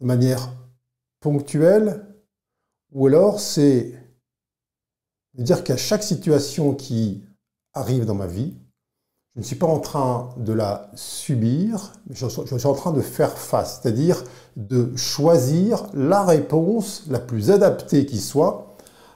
De 0.00 0.06
manière 0.06 0.52
ponctuelle 1.20 2.07
Ou 2.92 3.06
alors 3.06 3.40
c'est 3.40 3.92
de 5.34 5.42
dire 5.42 5.62
qu'à 5.64 5.76
chaque 5.76 6.02
situation 6.02 6.74
qui 6.74 7.24
arrive 7.74 8.04
dans 8.04 8.14
ma 8.14 8.26
vie, 8.26 8.56
je 9.34 9.40
ne 9.40 9.46
suis 9.46 9.56
pas 9.56 9.66
en 9.66 9.78
train 9.78 10.30
de 10.38 10.52
la 10.52 10.90
subir, 10.94 11.92
je 12.10 12.26
suis 12.26 12.66
en 12.66 12.74
train 12.74 12.92
de 12.92 13.00
faire 13.00 13.38
face, 13.38 13.80
c'est-à-dire 13.80 14.24
de 14.56 14.96
choisir 14.96 15.86
la 15.94 16.24
réponse 16.24 17.04
la 17.08 17.20
plus 17.20 17.52
adaptée 17.52 18.04
qui 18.04 18.18
soit 18.18 18.74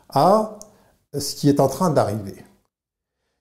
à 0.08 0.58
ce 1.18 1.34
qui 1.34 1.48
est 1.48 1.58
en 1.58 1.68
train 1.68 1.90
d'arriver. 1.90 2.44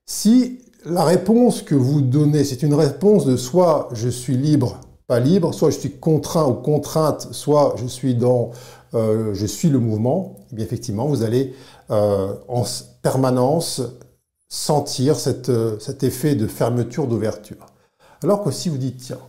Si 0.07 0.59
la 0.83 1.03
réponse 1.03 1.61
que 1.61 1.75
vous 1.75 2.01
donnez, 2.01 2.43
c'est 2.43 2.63
une 2.63 2.73
réponse 2.73 3.25
de 3.25 3.37
soit 3.37 3.89
je 3.91 4.09
suis 4.09 4.35
libre, 4.37 4.79
pas 5.05 5.19
libre, 5.19 5.53
soit 5.53 5.69
je 5.69 5.77
suis 5.77 5.91
contraint 5.91 6.47
ou 6.47 6.55
contrainte, 6.55 7.31
soit 7.31 7.75
je 7.77 7.85
suis 7.85 8.15
dans, 8.15 8.51
euh, 8.93 9.33
je 9.33 9.45
suis 9.45 9.69
le 9.69 9.79
mouvement, 9.79 10.37
eh 10.51 10.55
bien 10.55 10.65
effectivement, 10.65 11.05
vous 11.05 11.23
allez 11.23 11.53
euh, 11.89 12.33
en 12.47 12.63
permanence 13.01 13.81
sentir 14.49 15.15
euh, 15.49 15.79
cet 15.79 16.03
effet 16.03 16.35
de 16.35 16.47
fermeture, 16.47 17.07
d'ouverture. 17.07 17.67
Alors 18.23 18.43
que 18.43 18.51
si 18.51 18.69
vous 18.69 18.77
dites, 18.77 18.97
tiens, 18.97 19.19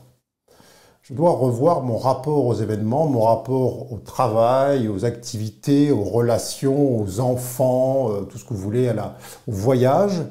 je 1.03 1.15
dois 1.15 1.33
revoir 1.33 1.83
mon 1.83 1.97
rapport 1.97 2.47
aux 2.47 2.55
événements, 2.55 3.07
mon 3.07 3.23
rapport 3.23 3.93
au 3.93 3.99
travail, 3.99 4.89
aux 4.89 5.05
activités, 5.05 5.91
aux 5.91 6.05
relations, 6.05 7.01
aux 7.01 7.21
enfants, 7.21 8.11
tout 8.29 8.39
ce 8.39 8.45
que 8.45 8.55
vous 8.55 8.61
voulez, 8.61 8.89
à 8.89 8.95
la, 8.95 9.17
au 9.49 9.53
voyage, 9.53 10.23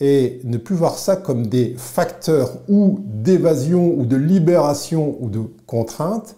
et 0.00 0.40
ne 0.44 0.56
plus 0.56 0.76
voir 0.76 0.96
ça 0.96 1.16
comme 1.16 1.48
des 1.48 1.74
facteurs 1.76 2.52
ou 2.68 3.00
d'évasion 3.04 3.92
ou 3.98 4.06
de 4.06 4.16
libération 4.16 5.16
ou 5.20 5.28
de 5.28 5.42
contrainte, 5.66 6.36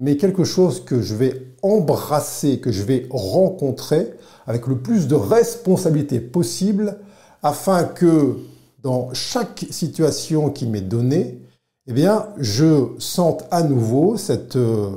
mais 0.00 0.16
quelque 0.16 0.44
chose 0.44 0.84
que 0.84 1.00
je 1.00 1.14
vais 1.14 1.51
embrasser, 1.62 2.58
que 2.58 2.72
je 2.72 2.82
vais 2.82 3.06
rencontrer 3.10 4.14
avec 4.46 4.66
le 4.66 4.78
plus 4.78 5.06
de 5.06 5.14
responsabilité 5.14 6.20
possible 6.20 6.98
afin 7.42 7.84
que 7.84 8.36
dans 8.82 9.12
chaque 9.14 9.66
situation 9.70 10.50
qui 10.50 10.66
m'est 10.66 10.80
donnée, 10.80 11.40
eh 11.86 11.92
bien, 11.92 12.28
je 12.38 12.88
sente 12.98 13.44
à 13.50 13.62
nouveau 13.62 14.16
cette 14.16 14.56
euh, 14.56 14.90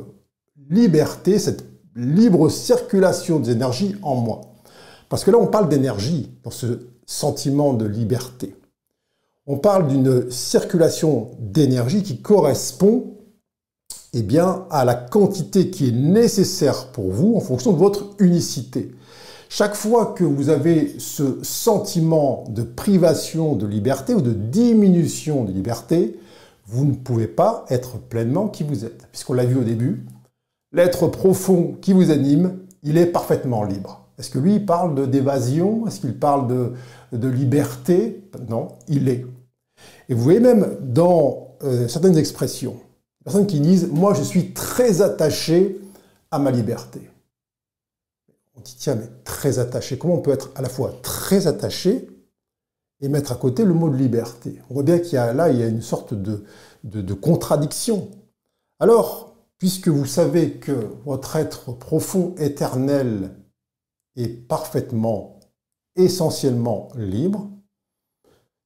liberté, 0.70 1.40
cette 1.40 1.66
libre 1.96 2.50
circulation 2.50 3.40
des 3.40 3.52
énergies 3.52 3.96
en 4.02 4.16
moi. 4.16 4.42
Parce 5.10 5.24
que 5.24 5.32
là, 5.32 5.38
on 5.40 5.48
parle 5.48 5.70
d'énergie 5.70 6.32
dans 6.44 6.52
ce 6.52 6.88
sentiment 7.06 7.74
de 7.74 7.86
liberté. 7.86 8.56
On 9.48 9.58
parle 9.58 9.88
d'une 9.88 10.30
circulation 10.32 11.32
d'énergie 11.40 12.04
qui 12.04 12.22
correspond 12.22 13.15
eh 14.16 14.40
à 14.70 14.86
la 14.86 14.96
quantité 14.96 15.70
qui 15.70 15.90
est 15.90 15.92
nécessaire 15.92 16.88
pour 16.88 17.12
vous 17.12 17.36
en 17.36 17.42
fonction 17.42 17.74
de 17.74 17.78
votre 17.78 18.12
unicité. 18.20 18.96
Chaque 19.50 19.76
fois 19.76 20.08
que 20.18 20.24
vous 20.24 20.50
avez 20.50 20.96
ce 21.00 21.40
sentiment 21.44 22.46
de 22.50 22.64
privation 22.64 23.56
de 23.56 23.68
liberté 23.68 24.14
ou 24.14 24.22
de 24.22 24.32
diminution 24.32 25.44
de 25.44 25.52
liberté, 25.52 26.20
vous 26.68 26.86
ne 26.86 26.94
pouvez 26.94 27.28
pas 27.28 27.66
être 27.70 28.00
pleinement 28.00 28.48
qui 28.48 28.64
vous 28.64 28.86
êtes. 28.86 29.08
Puisqu'on 29.12 29.34
l'a 29.34 29.46
vu 29.46 29.58
au 29.58 29.64
début, 29.64 30.06
l'être 30.72 31.08
profond 31.08 31.76
qui 31.82 31.94
vous 31.94 32.12
anime, 32.12 32.60
il 32.84 32.98
est 32.98 33.06
parfaitement 33.06 33.64
libre. 33.64 34.06
Est-ce 34.18 34.30
que 34.30 34.40
lui, 34.40 34.60
parle 34.60 35.10
d'évasion? 35.10 35.88
Est-ce 35.88 36.00
qu'il 36.00 36.18
parle 36.18 36.48
de, 36.48 36.74
de, 37.12 37.28
liberté? 37.28 38.24
Non, 38.50 38.70
il 38.88 39.10
est. 39.10 39.26
Et 40.08 40.14
vous 40.14 40.24
voyez 40.24 40.40
même 40.40 40.78
dans 40.82 41.56
euh, 41.64 41.88
certaines 41.88 42.18
expressions, 42.18 42.78
personnes 43.26 43.48
qui 43.48 43.60
disent 43.60 43.90
Moi, 43.92 44.14
je 44.14 44.24
suis 44.24 44.54
très 44.54 45.02
attaché 45.02 45.82
à 46.32 46.40
ma 46.40 46.52
liberté. 46.52 47.02
On 48.56 48.62
dit 48.62 48.76
Tiens, 48.78 48.96
mais 48.96 49.10
très 49.26 49.60
attaché. 49.60 49.98
Comment 49.98 50.16
on 50.16 50.22
peut 50.22 50.32
être 50.32 50.52
à 50.56 50.62
la 50.62 50.70
fois 50.70 50.94
très 51.02 51.48
attaché 51.48 52.08
et 53.02 53.10
mettre 53.10 53.34
à 53.34 53.36
côté 53.36 53.66
le 53.66 53.74
mot 53.74 53.90
de 53.90 53.98
liberté? 53.98 54.62
On 54.70 54.76
voit 54.76 54.84
bien 54.84 55.00
qu'il 55.00 55.14
y 55.14 55.18
a 55.18 55.34
là, 55.34 55.50
il 55.50 55.60
y 55.60 55.64
a 55.64 55.68
une 55.68 55.82
sorte 55.82 56.14
de, 56.14 56.46
de, 56.86 57.02
de 57.02 57.14
contradiction. 57.14 58.10
Alors, 58.80 59.36
puisque 59.58 59.88
vous 59.88 60.06
savez 60.06 60.54
que 60.54 60.88
votre 61.06 61.36
être 61.36 61.74
profond, 61.74 62.36
éternel, 62.38 63.32
est 64.16 64.28
parfaitement, 64.28 65.40
essentiellement 65.96 66.90
libre, 66.96 67.50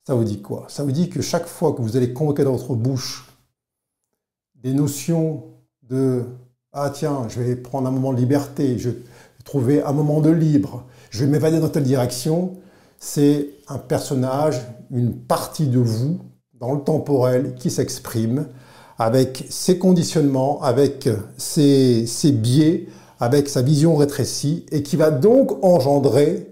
ça 0.05 0.15
vous 0.15 0.23
dit 0.23 0.41
quoi? 0.41 0.65
Ça 0.69 0.83
vous 0.83 0.91
dit 0.91 1.09
que 1.09 1.21
chaque 1.21 1.45
fois 1.45 1.73
que 1.73 1.81
vous 1.81 1.95
allez 1.95 2.13
convoquer 2.13 2.43
dans 2.43 2.55
votre 2.55 2.75
bouche 2.75 3.28
des 4.61 4.73
notions 4.73 5.43
de 5.89 6.23
ah 6.71 6.91
tiens, 6.93 7.25
je 7.29 7.41
vais 7.41 7.55
prendre 7.55 7.87
un 7.87 7.91
moment 7.91 8.13
de 8.13 8.19
liberté, 8.19 8.77
je 8.77 8.89
vais 8.89 8.97
trouver 9.43 9.81
un 9.81 9.91
moment 9.91 10.21
de 10.21 10.29
libre, 10.29 10.83
je 11.09 11.25
vais 11.25 11.31
m'évader 11.31 11.59
dans 11.59 11.69
telle 11.69 11.83
direction, 11.83 12.53
c'est 12.99 13.49
un 13.67 13.79
personnage, 13.79 14.61
une 14.91 15.15
partie 15.15 15.67
de 15.67 15.79
vous 15.79 16.19
dans 16.53 16.73
le 16.73 16.81
temporel 16.81 17.55
qui 17.55 17.71
s'exprime 17.71 18.47
avec 18.99 19.45
ses 19.49 19.79
conditionnements, 19.79 20.61
avec 20.61 21.09
ses, 21.37 22.05
ses 22.05 22.31
biais, 22.31 22.87
avec 23.19 23.49
sa 23.49 23.61
vision 23.61 23.95
rétrécie 23.95 24.65
et 24.71 24.83
qui 24.83 24.95
va 24.95 25.09
donc 25.09 25.63
engendrer 25.63 26.51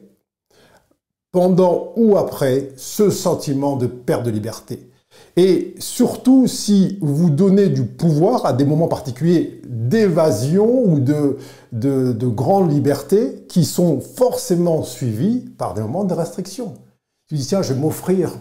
pendant 1.32 1.94
ou 1.98 2.18
après 2.18 2.70
ce 2.78 3.10
sentiment 3.10 3.76
de 3.76 3.86
perte 3.86 4.24
de 4.24 4.32
liberté. 4.32 4.90
Et 5.38 5.76
surtout 5.78 6.48
si 6.48 6.98
vous 7.00 7.30
donnez 7.30 7.70
du 7.70 7.86
pouvoir 7.86 8.48
à 8.48 8.54
des 8.54 8.66
moments 8.66 8.88
particuliers 8.88 9.62
d'évasion 9.68 10.84
ou 10.84 11.00
de, 11.00 11.38
de, 11.72 12.12
de, 12.12 12.28
grande 12.28 12.72
liberté 12.72 13.46
qui 13.48 13.64
sont 13.64 14.02
forcément 14.02 14.82
suivis 14.82 15.42
par 15.42 15.76
des 15.76 15.82
moments 15.82 16.06
de 16.06 16.14
restriction. 16.16 16.74
Tu 17.28 17.36
dis, 17.36 17.46
tiens, 17.46 17.62
je 17.62 17.74
vais 17.74 17.80
m'offrir, 17.80 18.32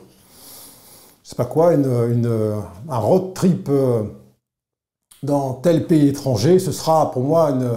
je 1.23 1.29
sais 1.29 1.37
pas 1.37 1.45
quoi, 1.45 1.73
un 1.75 2.99
road 2.99 3.35
trip 3.35 3.69
euh, 3.69 4.05
dans 5.23 5.53
tel 5.53 5.87
pays 5.87 6.09
étranger, 6.09 6.59
ce 6.59 6.73
sera 6.73 7.11
pour 7.11 7.23
moi 7.23 7.51
une, 7.51 7.71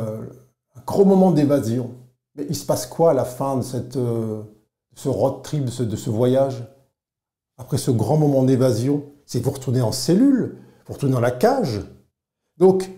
gros 0.85 1.03
moment 1.03 1.31
d'évasion. 1.31 1.91
Mais 2.35 2.45
il 2.47 2.55
se 2.55 2.65
passe 2.65 2.85
quoi 2.85 3.11
à 3.11 3.13
la 3.13 3.25
fin 3.25 3.57
de 3.57 3.63
cette, 3.63 3.97
euh, 3.97 4.43
ce 4.95 5.09
road 5.09 5.41
trip, 5.43 5.65
de 5.65 5.95
ce 5.95 6.09
voyage? 6.09 6.63
Après 7.59 7.77
ce 7.77 7.91
grand 7.91 8.17
moment 8.17 8.43
d'évasion, 8.43 9.03
c'est 9.25 9.43
vous 9.43 9.51
retourner 9.51 9.81
en 9.81 9.91
cellule, 9.91 10.55
vous 10.87 10.93
retourner 10.93 11.13
dans 11.13 11.19
la 11.19 11.29
cage. 11.29 11.81
Donc, 12.57 12.89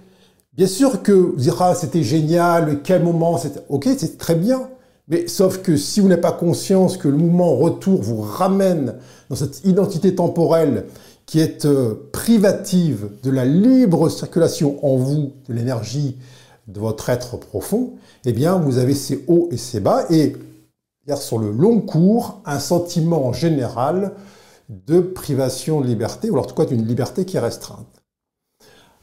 bien 0.53 0.67
sûr 0.67 1.01
que 1.01 1.11
vous 1.11 1.35
direz, 1.35 1.57
ah, 1.59 1.75
c'était 1.75 2.03
génial, 2.03 2.81
quel 2.83 3.03
moment, 3.03 3.37
c'était... 3.37 3.61
Ok, 3.69 3.89
c'est 3.97 4.19
très 4.19 4.35
bien. 4.35 4.69
Mais 5.07 5.27
sauf 5.27 5.63
que 5.63 5.75
si 5.75 5.99
vous 5.99 6.07
n'avez 6.07 6.21
pas 6.21 6.31
conscience 6.31 6.95
que 6.95 7.07
le 7.07 7.17
mouvement 7.17 7.55
retour 7.55 8.01
vous 8.01 8.21
ramène 8.21 8.95
dans 9.29 9.35
cette 9.35 9.65
identité 9.65 10.13
temporelle 10.13 10.85
qui 11.25 11.39
est 11.39 11.65
euh, 11.65 12.09
privative 12.13 13.09
de 13.23 13.31
la 13.31 13.45
libre 13.45 14.09
circulation 14.09 14.77
en 14.85 14.95
vous 14.95 15.33
de 15.49 15.53
l'énergie 15.53 16.17
de 16.67 16.79
votre 16.79 17.09
être 17.09 17.37
profond, 17.37 17.93
eh 18.25 18.31
bien, 18.31 18.57
vous 18.57 18.77
avez 18.77 18.93
ces 18.93 19.25
hauts 19.27 19.49
et 19.51 19.57
ces 19.57 19.79
bas, 19.79 20.05
et 20.11 20.35
sur 21.15 21.39
le 21.39 21.51
long 21.51 21.81
cours, 21.81 22.41
un 22.45 22.59
sentiment 22.59 23.33
général 23.33 24.13
de 24.71 25.01
privation 25.01 25.81
de 25.81 25.85
liberté, 25.85 26.29
ou 26.29 26.33
alors 26.33 26.45
en 26.45 26.47
tout 26.47 26.55
cas 26.55 26.65
d'une 26.65 26.85
liberté 26.85 27.25
qui 27.25 27.35
est 27.37 27.41
restreinte. 27.41 28.01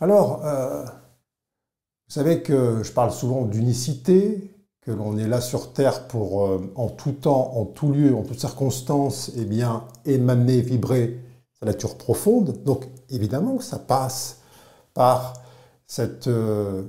Alors, 0.01 0.45
euh, 0.45 0.85
vous 0.85 2.15
savez 2.15 2.43
que 2.43 2.83
je 2.83 2.91
parle 2.93 3.13
souvent 3.13 3.45
d'unicité, 3.45 4.55
que 4.81 4.91
l'on 4.91 5.19
est 5.19 5.29
là 5.29 5.43
sur 5.43 5.75
Terre 5.75 6.09
pour, 6.09 6.47
euh, 6.47 6.73
en 6.75 6.89
tout 6.89 7.13
temps, 7.13 7.53
en 7.55 7.67
tout 7.67 7.93
lieu, 7.93 8.15
en 8.15 8.23
toutes 8.23 8.41
circonstances, 8.41 9.31
eh 9.37 9.45
bien, 9.45 9.85
émaner, 10.07 10.63
vibrer 10.63 11.21
sa 11.61 11.67
nature 11.67 11.99
profonde. 11.99 12.63
Donc, 12.65 12.89
évidemment, 13.11 13.61
ça 13.61 13.79
passe 13.79 14.41
par 14.95 15.35
cette 15.87 16.29
euh, 16.29 16.85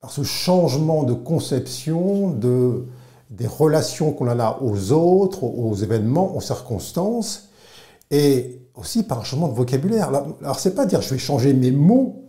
par 0.00 0.10
ce 0.10 0.22
changement 0.22 1.02
de 1.02 1.12
conception 1.12 2.30
de, 2.30 2.86
des 3.30 3.46
relations 3.46 4.12
qu'on 4.12 4.28
a 4.28 4.58
aux 4.62 4.92
autres, 4.92 5.42
aux 5.42 5.74
événements, 5.74 6.36
aux 6.36 6.40
circonstances, 6.40 7.47
et 8.10 8.62
aussi 8.74 9.02
par 9.02 9.20
un 9.20 9.24
changement 9.24 9.48
de 9.48 9.54
vocabulaire. 9.54 10.08
Alors, 10.08 10.58
c'est 10.58 10.74
pas 10.74 10.86
dire 10.86 11.02
je 11.02 11.10
vais 11.10 11.18
changer 11.18 11.52
mes 11.52 11.70
mots, 11.70 12.24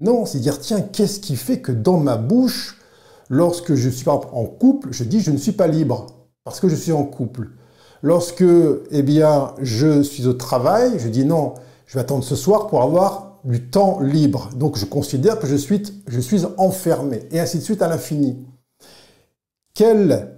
non, 0.00 0.26
c'est 0.26 0.40
dire 0.40 0.58
tiens, 0.60 0.80
qu'est-ce 0.80 1.20
qui 1.20 1.36
fait 1.36 1.60
que 1.60 1.72
dans 1.72 1.98
ma 1.98 2.16
bouche, 2.16 2.78
lorsque 3.28 3.74
je 3.74 3.88
suis 3.88 4.08
en 4.08 4.18
couple, 4.46 4.92
je 4.92 5.04
dis 5.04 5.20
je 5.20 5.30
ne 5.30 5.36
suis 5.36 5.52
pas 5.52 5.66
libre 5.66 6.06
parce 6.44 6.60
que 6.60 6.68
je 6.68 6.74
suis 6.74 6.92
en 6.92 7.04
couple. 7.04 7.50
Lorsque, 8.02 8.44
eh 8.90 9.02
bien, 9.02 9.54
je 9.60 10.02
suis 10.02 10.26
au 10.26 10.32
travail, 10.32 10.98
je 10.98 11.08
dis 11.08 11.24
non, 11.24 11.54
je 11.86 11.94
vais 11.94 12.00
attendre 12.00 12.24
ce 12.24 12.34
soir 12.34 12.66
pour 12.66 12.82
avoir 12.82 13.38
du 13.44 13.68
temps 13.68 14.00
libre. 14.00 14.50
Donc 14.56 14.78
je 14.78 14.86
considère 14.86 15.38
que 15.38 15.46
je 15.46 15.56
suis, 15.56 15.82
je 16.06 16.20
suis 16.20 16.42
enfermé, 16.56 17.20
et 17.30 17.40
ainsi 17.40 17.58
de 17.58 17.62
suite 17.62 17.82
à 17.82 17.88
l'infini. 17.88 18.38
Quel 19.74 20.34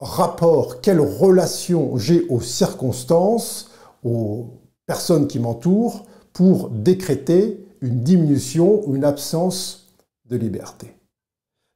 rapport, 0.00 0.80
quelle 0.80 1.00
relation 1.00 1.96
j'ai 1.96 2.26
aux 2.28 2.40
circonstances, 2.40 3.70
aux 4.06 4.60
personnes 4.86 5.26
qui 5.26 5.38
m'entourent, 5.38 6.04
pour 6.32 6.68
décréter 6.68 7.66
une 7.80 8.02
diminution 8.02 8.86
ou 8.86 8.94
une 8.94 9.04
absence 9.04 9.88
de 10.28 10.36
liberté. 10.36 10.94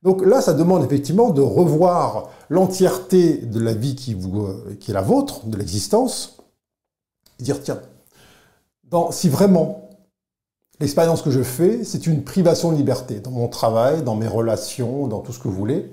Donc 0.03 0.25
là, 0.25 0.41
ça 0.41 0.55
demande 0.55 0.85
effectivement 0.85 1.31
de 1.31 1.43
revoir 1.43 2.31
l'entièreté 2.49 3.37
de 3.37 3.61
la 3.61 3.75
vie 3.75 3.95
qui, 3.95 4.17
qui 4.79 4.91
est 4.91 4.95
la 4.95 5.03
vôtre, 5.03 5.47
de 5.47 5.57
l'existence, 5.57 6.43
et 7.39 7.43
dire 7.43 7.63
tiens, 7.63 7.81
si 9.11 9.29
vraiment 9.29 9.89
l'expérience 10.79 11.23
que 11.23 11.31
je 11.31 11.43
fais, 11.43 11.85
c'est 11.85 12.07
une 12.07 12.25
privation 12.25 12.73
de 12.73 12.77
liberté 12.77 13.21
dans 13.21 13.31
mon 13.31 13.49
travail, 13.49 14.03
dans 14.03 14.17
mes 14.17 14.29
relations, 14.29 15.07
dans 15.07 15.21
tout 15.21 15.33
ce 15.33 15.39
que 15.39 15.49
vous 15.49 15.55
voulez, 15.55 15.91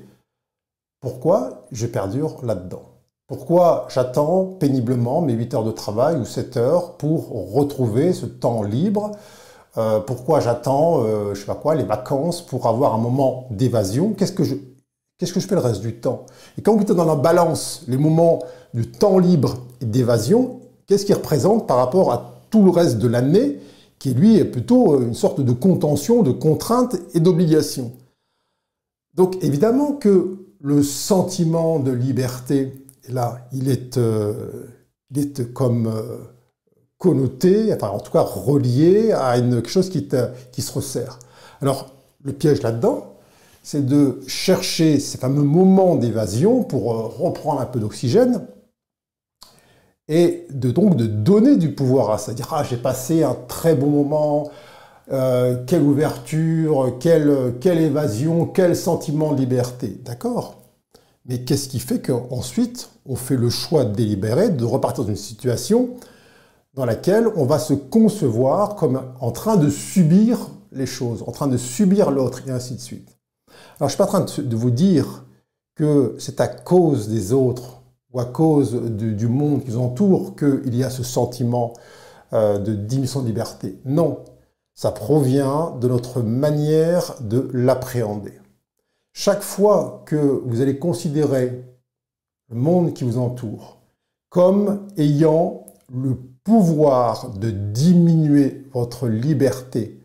pourquoi 1.00 1.68
je 1.72 1.86
perdure 1.86 2.44
là-dedans? 2.46 2.97
Pourquoi 3.28 3.88
j'attends 3.90 4.46
péniblement 4.46 5.20
mes 5.20 5.34
8 5.34 5.54
heures 5.56 5.64
de 5.66 5.72
travail 5.72 6.16
ou 6.16 6.24
7 6.24 6.56
heures 6.56 6.94
pour 6.94 7.52
retrouver 7.54 8.14
ce 8.14 8.26
temps 8.26 8.64
libre? 8.64 9.12
Euh, 9.78 10.00
Pourquoi 10.00 10.40
j'attends, 10.40 11.04
euh, 11.04 11.34
je 11.34 11.42
sais 11.42 11.46
pas 11.46 11.56
quoi, 11.56 11.76
les 11.76 11.84
vacances 11.84 12.42
pour 12.42 12.68
avoir 12.68 12.96
un 12.96 13.00
moment 13.00 13.48
d'évasion? 13.52 14.14
Qu'est-ce 14.14 14.32
que 14.32 14.46
je 14.46 14.56
que 15.20 15.26
je 15.42 15.48
fais 15.48 15.56
le 15.56 15.62
reste 15.62 15.82
du 15.82 15.96
temps? 15.96 16.26
Et 16.58 16.62
quand 16.62 16.74
vous 16.74 16.84
êtes 16.84 16.94
dans 16.94 17.04
la 17.04 17.16
balance 17.16 17.84
les 17.90 17.98
moments 17.98 18.40
du 18.74 18.90
temps 18.90 19.20
libre 19.20 19.58
et 19.82 19.86
d'évasion, 19.86 20.62
qu'est-ce 20.86 21.06
qui 21.06 21.14
représente 21.14 21.68
par 21.68 21.78
rapport 21.78 22.14
à 22.14 22.40
tout 22.50 22.64
le 22.64 22.72
reste 22.72 22.98
de 22.98 23.10
l'année, 23.10 23.60
qui 24.00 24.14
lui 24.14 24.38
est 24.38 24.46
plutôt 24.46 24.94
euh, 24.94 25.02
une 25.02 25.14
sorte 25.14 25.42
de 25.42 25.52
contention, 25.52 26.24
de 26.24 26.32
contrainte 26.32 26.96
et 27.14 27.20
d'obligation? 27.20 27.92
Donc 29.16 29.44
évidemment 29.44 29.92
que 29.92 30.38
le 30.62 30.82
sentiment 30.82 31.80
de 31.80 31.92
liberté, 31.92 32.87
là, 33.10 33.48
il 33.52 33.70
est, 33.70 33.98
euh, 33.98 34.36
comme 35.54 35.88
euh, 35.88 36.18
connoté, 36.98 37.74
en 37.82 38.00
tout 38.00 38.12
cas 38.12 38.22
relié 38.22 39.12
à 39.12 39.40
quelque 39.40 39.70
chose 39.70 39.90
qui, 39.90 40.08
qui 40.52 40.62
se 40.62 40.72
resserre. 40.74 41.20
Alors 41.62 41.94
le 42.24 42.34
piège 42.34 42.62
là-dedans, 42.62 43.14
c'est 43.64 43.86
de 43.86 44.22
chercher 44.28 45.00
ces 45.00 45.18
fameux 45.18 45.44
moments 45.44 45.96
d'évasion 45.96 46.64
pour 46.64 46.94
euh, 46.94 47.04
reprendre 47.08 47.62
un 47.62 47.66
peu 47.66 47.80
d'oxygène 47.80 48.48
et 50.08 50.48
donc 50.50 50.96
de 50.96 51.06
donner 51.06 51.58
du 51.58 51.74
pouvoir 51.74 52.12
à 52.12 52.18
ça. 52.18 52.34
Dire 52.34 52.48
ah 52.52 52.64
j'ai 52.64 52.78
passé 52.78 53.24
un 53.24 53.36
très 53.48 53.76
bon 53.76 53.90
moment, 53.90 54.50
euh, 55.12 55.64
quelle 55.66 55.82
ouverture, 55.82 56.98
quelle, 57.00 57.56
quelle 57.60 57.80
évasion, 57.80 58.46
quel 58.46 58.76
sentiment 58.76 59.34
de 59.34 59.40
liberté. 59.40 60.00
D'accord? 60.04 60.62
Mais 61.26 61.40
qu'est-ce 61.44 61.68
qui 61.68 61.80
fait 61.80 62.00
qu'ensuite 62.02 62.90
on 63.08 63.16
fait 63.16 63.38
le 63.38 63.50
choix 63.50 63.86
délibéré 63.86 64.50
de 64.50 64.66
repartir 64.66 65.04
dans 65.04 65.10
une 65.10 65.16
situation 65.16 65.90
dans 66.74 66.86
laquelle 66.86 67.28
on 67.36 67.46
va 67.46 67.58
se 67.58 67.74
concevoir 67.74 68.76
comme 68.76 69.02
en 69.20 69.32
train 69.32 69.58
de 69.58 69.70
subir 69.70 70.38
les 70.72 70.86
choses, 70.86 71.24
en 71.26 71.32
train 71.32 71.48
de 71.48 71.58
subir 71.58 72.12
l'autre 72.12 72.42
et 72.48 72.52
ainsi 72.52 72.76
de 72.76 72.80
suite. 72.80 73.18
Alors, 73.80 73.82
je 73.82 73.84
ne 73.86 73.90
suis 73.90 73.98
pas 73.98 74.04
en 74.04 74.26
train 74.26 74.42
de 74.42 74.56
vous 74.56 74.70
dire 74.70 75.26
que 75.76 76.16
c'est 76.20 76.40
à 76.40 76.48
cause 76.48 77.08
des 77.08 77.34
autres 77.34 77.82
ou 78.14 78.20
à 78.20 78.26
cause 78.26 78.74
du, 78.74 79.28
monde 79.28 79.64
qui 79.64 79.72
nous 79.72 79.80
entoure 79.80 80.36
qu'il 80.36 80.76
y 80.76 80.84
a 80.84 80.90
ce 80.90 81.04
sentiment 81.04 81.74
euh, 82.34 82.60
de 82.60 82.74
diminution 82.74 83.22
de 83.22 83.28
liberté. 83.28 83.80
Non, 83.86 84.20
ça 84.76 84.92
provient 84.92 85.76
de 85.80 85.88
notre 85.88 86.22
manière 86.22 87.16
de 87.22 87.50
l'appréhender. 87.54 88.40
Chaque 89.14 89.42
fois 89.42 90.04
que 90.06 90.44
vous 90.46 90.62
allez 90.62 90.78
considérer 90.78 91.64
le 92.50 92.56
monde 92.56 92.94
qui 92.94 93.04
vous 93.04 93.18
entoure 93.18 93.78
comme 94.30 94.88
ayant 94.98 95.66
le 95.94 96.16
pouvoir 96.44 97.32
de 97.32 97.50
diminuer 97.50 98.66
votre 98.74 99.08
liberté 99.08 99.98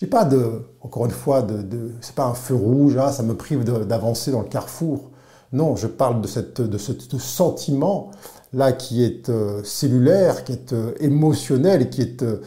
je 0.00 0.06
dis 0.06 0.10
pas 0.10 0.24
de, 0.24 0.62
encore 0.80 1.06
une 1.06 1.10
fois, 1.10 1.42
de, 1.42 1.60
de 1.60 1.90
c'est 2.00 2.14
pas 2.14 2.26
un 2.26 2.34
feu 2.34 2.54
rouge, 2.54 2.96
ah, 3.00 3.10
ça 3.10 3.24
me 3.24 3.34
prive 3.34 3.64
d'avancer 3.64 4.30
dans 4.30 4.42
le 4.42 4.48
carrefour. 4.48 5.10
Non, 5.52 5.74
je 5.74 5.88
parle 5.88 6.20
de, 6.20 6.28
cette, 6.28 6.60
de 6.60 6.78
ce 6.78 6.92
sentiment 7.18 8.12
là 8.52 8.70
qui 8.72 9.02
est 9.02 9.28
euh, 9.28 9.64
cellulaire, 9.64 10.44
qui 10.44 10.52
est 10.52 10.72
euh, 10.72 10.92
émotionnel, 11.00 11.90
qui 11.90 12.02
est 12.02 12.22
euh, 12.22 12.40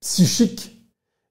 psychique 0.00 0.74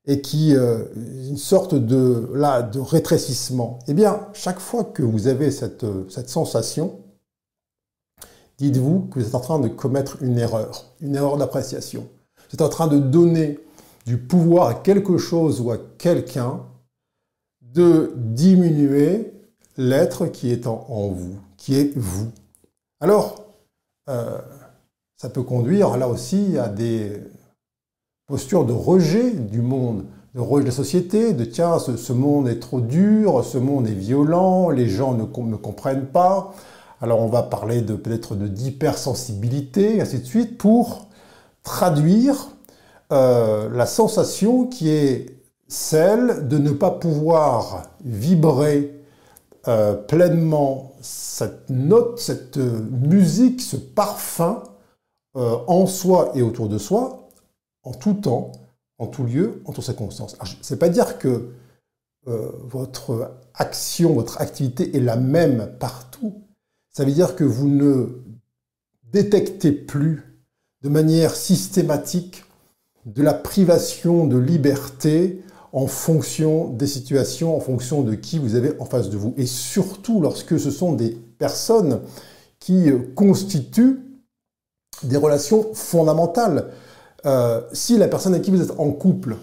et 0.08 0.22
qui 0.22 0.54
une 0.54 1.38
sorte 1.38 1.76
de 1.76 2.30
là 2.34 2.62
de 2.62 2.80
rétrécissement. 2.80 3.80
Eh 3.88 3.94
bien, 3.94 4.22
chaque 4.34 4.60
fois 4.60 4.86
que 4.86 5.04
vous 5.04 5.28
avez 5.28 5.52
cette, 5.52 5.86
cette 6.10 6.30
sensation, 6.30 7.00
dites-vous 8.58 9.08
que 9.12 9.20
vous 9.20 9.28
êtes 9.28 9.36
en 9.36 9.40
train 9.40 9.60
de 9.60 9.68
commettre 9.68 10.18
une 10.22 10.38
erreur, 10.38 10.86
une 11.02 11.16
erreur 11.16 11.38
d'appréciation. 11.38 12.08
Vous 12.50 12.56
êtes 12.56 12.62
en 12.62 12.70
train 12.70 12.88
de 12.88 12.98
donner 12.98 13.60
du 14.06 14.18
pouvoir 14.18 14.68
à 14.68 14.74
quelque 14.74 15.18
chose 15.18 15.62
ou 15.62 15.72
à 15.72 15.78
quelqu'un 15.98 16.62
de 17.62 18.14
diminuer 18.16 19.34
l'être 19.78 20.28
qui 20.28 20.52
est 20.52 20.66
en, 20.66 21.10
vous, 21.10 21.36
qui 21.58 21.76
est 21.76 21.96
vous. 21.96 22.32
Alors, 23.00 23.44
euh, 24.10 24.40
ça 25.18 25.30
peut 25.30 25.44
conduire 25.44 25.98
là 25.98 26.08
aussi 26.08 26.58
à 26.58 26.70
des 26.70 27.22
postures 28.28 28.66
de 28.66 28.74
rejet 28.74 29.32
du 29.32 29.62
monde, 29.62 30.06
de 30.34 30.40
rejet 30.40 30.64
de 30.64 30.70
la 30.70 30.76
société, 30.76 31.34
de 31.34 31.46
tiens, 31.46 31.78
ce, 31.80 32.14
monde 32.14 32.48
est 32.48 32.60
trop 32.60 32.82
dur, 32.82 33.44
ce 33.44 33.58
monde 33.58 33.88
est 33.88 33.94
violent, 33.94 34.70
les 34.70 34.88
gens 34.88 35.14
ne 35.14 35.56
comprennent 35.56 36.08
pas. 36.08 36.54
Alors 37.00 37.20
on 37.20 37.28
va 37.28 37.44
parler 37.44 37.82
de 37.82 37.96
peut-être 37.96 38.36
de 38.36 38.48
d'hypersensibilité, 38.48 40.02
ainsi 40.02 40.20
de 40.20 40.26
suite, 40.26 40.58
pour 40.58 41.08
traduire 41.62 42.50
euh, 43.12 43.70
la 43.70 43.86
sensation 43.86 44.66
qui 44.66 44.90
est 44.90 45.38
celle 45.68 46.48
de 46.48 46.58
ne 46.58 46.72
pas 46.72 46.92
pouvoir 46.92 47.84
vibrer 48.04 48.96
euh, 49.68 49.94
pleinement 49.94 50.94
cette 51.02 51.70
note, 51.70 52.20
cette 52.20 52.58
musique, 52.58 53.62
ce 53.62 53.78
parfum 53.78 54.64
euh, 55.36 55.58
en 55.68 55.86
soi 55.86 56.32
et 56.36 56.42
autour 56.42 56.68
de 56.68 56.78
soi, 56.78 57.30
en 57.84 57.92
tout 57.94 58.16
temps, 58.16 58.52
en 58.98 59.08
tout 59.08 59.24
lieu, 59.24 59.62
en 59.66 59.72
toutes 59.72 59.84
circonstances. 59.84 60.36
Ce 60.62 60.74
n'est 60.74 60.80
pas 60.80 60.90
dire 60.90 61.20
que 61.20 61.50
votre 62.26 63.32
action, 63.54 64.14
votre 64.14 64.42
activité 64.42 64.98
est 64.98 65.00
la 65.00 65.16
même 65.16 65.72
partout. 65.80 66.47
Ça 66.98 67.06
veut 67.06 67.12
dire 67.12 67.36
que 67.36 67.44
vous 67.44 67.68
ne 67.68 68.24
détectez 69.14 69.72
plus 69.72 70.36
de 70.82 70.90
manière 70.90 71.36
systématique 71.36 72.44
de 73.06 73.22
la 73.22 73.36
privation 73.36 74.26
de 74.26 74.36
liberté 74.36 75.44
en 75.74 75.86
fonction 75.86 76.70
des 76.70 76.88
situations, 76.88 77.56
en 77.56 77.60
fonction 77.60 78.02
de 78.02 78.16
qui 78.16 78.40
vous 78.40 78.56
avez 78.56 78.74
en 78.80 78.86
face 78.86 79.12
de 79.12 79.18
vous. 79.18 79.36
Et 79.38 79.46
surtout 79.46 80.22
lorsque 80.22 80.60
ce 80.60 80.72
sont 80.72 80.94
des 80.94 81.12
personnes 81.38 82.02
qui 82.60 82.90
euh, 82.90 83.14
constituent 83.14 84.00
des 85.04 85.18
relations 85.18 85.72
fondamentales. 85.76 86.74
Euh, 87.28 87.62
si 87.74 88.00
la 88.00 88.08
personne 88.08 88.34
avec 88.34 88.44
qui 88.44 88.50
vous 88.50 88.64
êtes 88.64 88.80
en 88.80 88.92
couple, 88.92 89.38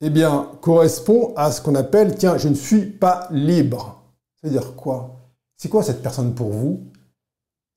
eh 0.00 0.08
bien, 0.08 0.50
correspond 0.62 1.34
à 1.36 1.52
ce 1.52 1.60
qu'on 1.60 1.74
appelle, 1.74 2.14
tiens, 2.14 2.38
je 2.38 2.48
ne 2.48 2.54
suis 2.54 2.86
pas 2.86 3.28
libre. 3.30 4.02
C'est-à-dire 4.40 4.74
quoi? 4.76 5.18
C'est 5.62 5.68
quoi 5.68 5.84
cette 5.84 6.02
personne 6.02 6.34
pour 6.34 6.50
vous? 6.50 6.90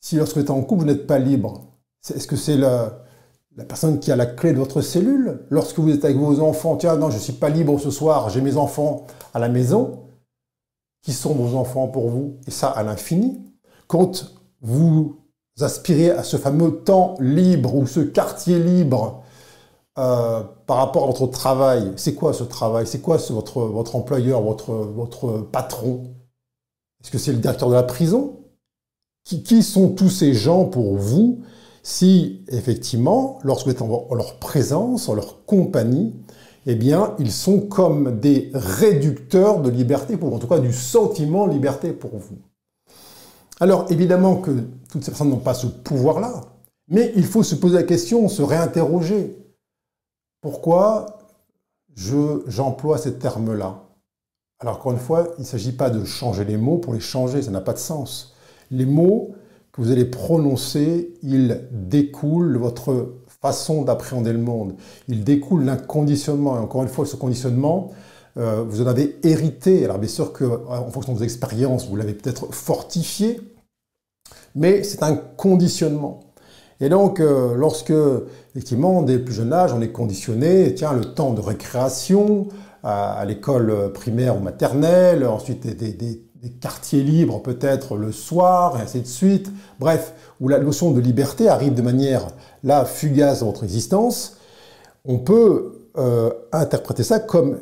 Si 0.01 0.15
lorsque 0.15 0.37
vous 0.37 0.41
êtes 0.41 0.49
en 0.49 0.63
couple, 0.63 0.81
vous 0.81 0.87
n'êtes 0.87 1.05
pas 1.05 1.19
libre 1.19 1.67
Est-ce 2.15 2.25
que 2.25 2.35
c'est 2.35 2.57
la, 2.57 3.03
personne 3.67 3.99
qui 3.99 4.11
a 4.11 4.15
la 4.15 4.25
clé 4.25 4.53
de 4.53 4.57
votre 4.57 4.81
cellule, 4.81 5.45
lorsque 5.51 5.77
vous 5.77 5.91
êtes 5.91 6.03
avec 6.03 6.17
vos 6.17 6.39
enfants, 6.39 6.77
tiens, 6.77 6.95
non, 6.95 7.11
je 7.11 7.17
ne 7.17 7.21
suis 7.21 7.33
pas 7.33 7.49
libre 7.49 7.79
ce 7.79 7.91
soir, 7.91 8.31
j'ai 8.31 8.41
mes 8.41 8.57
enfants 8.57 9.05
à 9.35 9.39
la 9.39 9.49
maison, 9.49 10.07
qui 11.03 11.13
sont 11.13 11.35
vos 11.35 11.55
enfants 11.55 11.87
pour 11.87 12.09
vous, 12.09 12.39
et 12.47 12.49
ça 12.49 12.71
à 12.71 12.81
l'infini, 12.81 13.39
quand 13.85 14.33
vous 14.61 15.19
aspirez 15.61 16.09
à 16.09 16.23
ce 16.23 16.37
fameux 16.37 16.77
temps 16.77 17.13
libre 17.19 17.75
ou 17.75 17.85
ce 17.85 17.99
quartier 17.99 18.57
libre 18.57 19.21
euh, 19.99 20.41
par 20.65 20.77
rapport 20.77 21.03
à 21.03 21.05
votre 21.05 21.27
travail, 21.27 21.93
c'est 21.97 22.15
quoi 22.15 22.33
ce 22.33 22.45
travail? 22.45 22.87
C'est 22.87 23.01
quoi 23.01 23.17
votre, 23.29 23.95
employeur, 23.95 24.41
votre 24.41 25.41
patron? 25.51 26.14
Est-ce 27.05 27.11
que 27.11 27.19
c'est 27.19 27.33
le 27.33 27.37
directeur 27.37 27.69
de 27.69 27.75
la 27.75 27.83
prison 27.83 28.39
qui, 29.25 29.61
sont 29.61 29.89
tous 29.89 30.09
ces 30.09 30.33
gens 30.33 30.65
pour 30.65 30.97
vous 30.97 31.43
si 31.83 32.43
effectivement, 32.47 33.37
lorsque 33.43 33.67
vous 33.67 33.73
êtes 33.73 33.83
en 33.83 34.15
leur 34.15 34.39
présence, 34.39 35.07
en 35.07 35.13
leur 35.13 35.45
compagnie, 35.45 36.15
eh 36.65 36.73
bien, 36.73 37.13
ils 37.19 37.31
sont 37.31 37.59
comme 37.59 38.19
des 38.19 38.49
réducteurs 38.55 39.61
de 39.61 39.69
liberté 39.69 40.17
pour 40.17 40.33
en 40.33 40.39
tout 40.39 40.47
cas 40.47 40.57
du 40.57 40.73
sentiment 40.73 41.45
de 41.45 41.53
liberté 41.53 41.93
pour 41.93 42.17
vous. 42.17 42.39
Alors, 43.59 43.85
évidemment 43.91 44.37
que 44.37 44.63
toutes 44.89 45.03
ces 45.03 45.11
personnes 45.11 45.29
n'ont 45.29 45.37
pas 45.37 45.53
ce 45.53 45.67
pouvoir-là, 45.67 46.41
mais 46.87 47.13
il 47.15 47.25
faut 47.25 47.43
se 47.43 47.53
poser 47.53 47.75
la 47.75 47.83
question, 47.83 48.27
se 48.29 48.41
réinterroger. 48.41 49.37
Pourquoi 50.41 51.19
j'emploie 51.95 52.97
ces 52.97 53.19
termes-là? 53.19 53.84
Alors, 54.59 54.77
encore 54.77 54.93
une 54.93 54.99
fois, 54.99 55.33
il 55.37 55.41
ne 55.41 55.45
s'agit 55.45 55.73
pas 55.73 55.89
de 55.89 56.05
changer 56.05 56.45
les 56.45 56.57
mots 56.57 56.77
pour 56.77 56.93
les 56.93 56.99
changer, 56.99 57.41
ça 57.41 57.51
n'a 57.51 57.61
pas 57.61 57.73
de 57.73 57.79
sens. 57.79 58.35
Les 58.71 58.85
mots, 58.85 59.35
que 59.71 59.81
vous 59.81 59.91
allez 59.91 60.05
prononcer, 60.05 61.13
il 61.21 61.67
découle 61.71 62.53
de 62.53 62.57
votre 62.57 63.15
façon 63.41 63.83
d'appréhender 63.83 64.31
le 64.31 64.39
monde. 64.39 64.75
Il 65.09 65.25
découle 65.25 65.65
d'un 65.65 65.75
conditionnement. 65.75 66.55
Et 66.55 66.59
encore 66.59 66.83
une 66.83 66.87
fois, 66.87 67.05
ce 67.05 67.17
conditionnement, 67.17 67.91
euh, 68.37 68.63
vous 68.65 68.81
en 68.81 68.87
avez 68.87 69.17
hérité. 69.23 69.83
Alors 69.83 69.99
bien 69.99 70.07
sûr 70.07 70.31
qu'en 70.31 70.89
fonction 70.91 71.13
de 71.13 71.17
vos 71.17 71.23
expériences, 71.25 71.89
vous 71.89 71.97
l'avez 71.97 72.13
peut-être 72.13 72.53
fortifié, 72.53 73.41
mais 74.55 74.83
c'est 74.83 75.03
un 75.03 75.15
conditionnement. 75.15 76.21
Et 76.81 76.89
donc, 76.89 77.19
euh, 77.19 77.55
lorsque, 77.55 77.93
effectivement, 78.55 79.01
dès 79.01 79.15
le 79.15 79.23
plus 79.23 79.33
jeune 79.33 79.53
âge, 79.53 79.73
on 79.73 79.81
est 79.81 79.91
conditionné, 79.91 80.73
tiens, 80.73 80.93
le 80.93 81.13
temps 81.13 81.33
de 81.33 81.41
récréation 81.41 82.47
à, 82.85 83.25
l'école 83.25 83.91
primaire 83.93 84.37
ou 84.37 84.39
maternelle, 84.39 85.25
ensuite 85.25 85.65
des, 85.65 86.21
quartiers 86.61 87.01
libres 87.01 87.41
peut-être 87.41 87.97
le 87.97 88.11
soir, 88.11 88.77
et 88.77 88.83
ainsi 88.83 89.01
de 89.01 89.07
suite, 89.07 89.51
bref, 89.79 90.13
où 90.39 90.47
la 90.47 90.59
notion 90.59 90.91
de 90.91 91.01
liberté 91.01 91.49
arrive 91.49 91.73
de 91.73 91.81
manière, 91.81 92.27
là, 92.63 92.85
fugace 92.85 93.39
dans 93.39 93.47
votre 93.47 93.63
existence, 93.63 94.37
on 95.05 95.17
peut 95.17 95.87
euh, 95.97 96.29
interpréter 96.51 97.01
ça 97.01 97.17
comme 97.17 97.57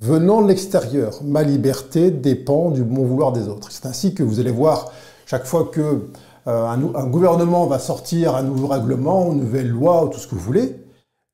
venant 0.00 0.42
de 0.42 0.48
l'extérieur. 0.48 1.20
Ma 1.22 1.42
liberté 1.42 2.10
dépend 2.10 2.70
du 2.70 2.82
bon 2.82 3.04
vouloir 3.04 3.32
des 3.32 3.48
autres. 3.48 3.72
C'est 3.72 3.86
ainsi 3.86 4.12
que 4.12 4.22
vous 4.22 4.38
allez 4.38 4.50
voir 4.50 4.92
chaque 5.24 5.46
fois 5.46 5.70
que 5.72 6.02
euh, 6.46 6.66
un, 6.66 7.06
gouvernement 7.06 7.66
va 7.66 7.78
sortir 7.78 8.34
un 8.34 8.42
nouveau 8.42 8.66
règlement, 8.66 9.32
une 9.32 9.40
nouvelle 9.40 9.68
loi, 9.68 10.04
ou 10.04 10.08
tout 10.08 10.18
ce 10.18 10.26
que 10.26 10.34
vous 10.34 10.40
voulez, 10.42 10.76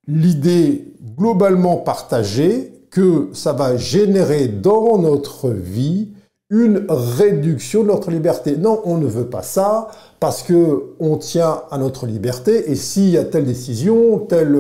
l'idée 0.07 0.95
globalement 1.17 1.79
partagée 1.79 2.76
que 2.97 3.29
ça 3.35 3.53
va 3.53 3.77
générer 3.77 4.49
dans 4.49 4.97
notre 4.97 5.51
vie 5.51 6.15
une 6.49 6.87
réduction 6.89 7.83
de 7.83 7.89
notre 7.89 8.11
liberté. 8.11 8.57
Non, 8.57 8.81
on 8.87 8.97
ne 8.97 9.07
veut 9.07 9.29
pas 9.29 9.43
ça 9.43 9.89
parce 10.19 10.43
que 10.43 10.95
on 10.99 11.19
tient 11.19 11.65
à 11.71 11.77
notre 11.77 12.07
liberté 12.07 12.71
et 12.71 12.75
s'il 12.75 13.11
y 13.11 13.19
a 13.19 13.25
telle 13.25 13.45
décision, 13.45 14.21
telle 14.21 14.57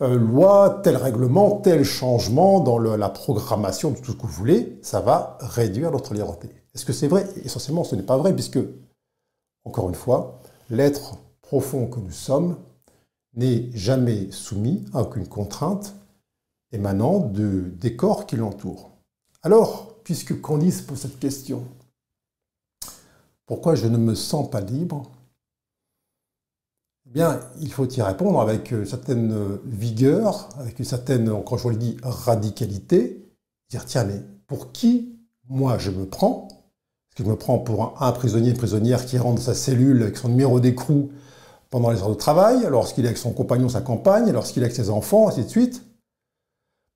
euh, 0.00 0.14
loi, 0.16 0.78
tel 0.84 0.96
règlement, 0.96 1.56
tel 1.56 1.82
changement 1.82 2.60
dans 2.60 2.78
la 2.78 3.08
programmation 3.08 3.90
de 3.90 3.96
tout 3.96 4.12
ce 4.12 4.16
que 4.16 4.22
vous 4.22 4.28
voulez, 4.28 4.78
ça 4.82 5.00
va 5.00 5.36
réduire 5.40 5.90
notre 5.90 6.14
liberté. 6.14 6.48
Est-ce 6.72 6.84
que 6.84 6.92
c'est 6.92 7.08
vrai? 7.08 7.26
Essentiellement, 7.44 7.82
ce 7.82 7.96
n'est 7.96 8.04
pas 8.04 8.16
vrai 8.16 8.32
puisque, 8.32 8.60
encore 9.64 9.88
une 9.88 9.96
fois, 9.96 10.38
l'être 10.70 11.16
profond 11.42 11.88
que 11.88 11.98
nous 11.98 12.12
sommes 12.12 12.58
n'est 13.34 13.70
jamais 13.74 14.28
soumis 14.30 14.84
à 14.94 15.02
aucune 15.02 15.26
contrainte 15.26 15.96
émanant 16.72 17.20
du 17.20 17.72
décor 17.78 18.26
qui 18.26 18.36
l'entoure. 18.36 18.90
Alors, 19.42 19.96
puisque 20.04 20.40
Candice 20.40 20.82
pose 20.82 20.98
cette 20.98 21.18
question. 21.18 21.64
Pourquoi 23.46 23.74
je 23.74 23.86
ne 23.86 23.96
me 23.96 24.14
sens 24.14 24.50
pas 24.50 24.60
libre? 24.60 25.10
Eh 27.06 27.10
bien, 27.10 27.40
il 27.60 27.72
faut 27.72 27.88
y 27.88 28.02
répondre 28.02 28.40
avec 28.40 28.72
une 28.72 28.84
certaine 28.84 29.58
vigueur, 29.64 30.48
avec 30.58 30.78
une 30.78 30.84
certaine, 30.84 31.42
quand 31.44 31.56
je 31.56 31.68
le 31.68 31.76
dis, 31.76 31.96
radicalité. 32.02 33.24
Dire, 33.70 33.84
tiens, 33.84 34.04
mais 34.04 34.20
pour 34.48 34.72
qui, 34.72 35.16
moi, 35.48 35.78
je 35.78 35.92
me 35.92 36.06
prends? 36.06 36.48
Est-ce 36.50 37.16
que 37.16 37.24
je 37.24 37.28
me 37.28 37.36
prends 37.36 37.58
pour 37.58 38.02
un, 38.02 38.12
prisonnier, 38.12 38.50
une 38.50 38.56
prisonnière 38.56 39.06
qui 39.06 39.18
rentre 39.18 39.36
dans 39.36 39.42
sa 39.42 39.54
cellule 39.54 40.02
avec 40.02 40.16
son 40.16 40.28
numéro 40.28 40.58
d'écrou 40.58 41.10
pendant 41.70 41.90
les 41.90 42.00
heures 42.00 42.10
de 42.10 42.14
travail, 42.14 42.66
lorsqu'il 42.68 43.04
est 43.04 43.08
avec 43.08 43.18
son 43.18 43.32
compagnon, 43.32 43.68
sa 43.68 43.80
compagne, 43.80 44.30
lorsqu'il 44.32 44.62
est 44.62 44.66
avec 44.66 44.76
ses 44.76 44.90
enfants, 44.90 45.28
ainsi 45.28 45.44
de 45.44 45.48
suite 45.48 45.82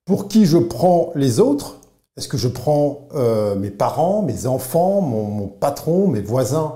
Pour 0.05 0.27
qui 0.27 0.45
je 0.45 0.57
prends 0.57 1.11
les 1.15 1.39
autres? 1.39 1.77
Est-ce 2.17 2.27
que 2.27 2.37
je 2.37 2.47
prends 2.47 3.07
euh, 3.15 3.55
mes 3.55 3.69
parents, 3.69 4.21
mes 4.21 4.47
enfants, 4.47 5.01
mon, 5.01 5.47
patron, 5.47 6.07
mes 6.07 6.21
voisins 6.21 6.75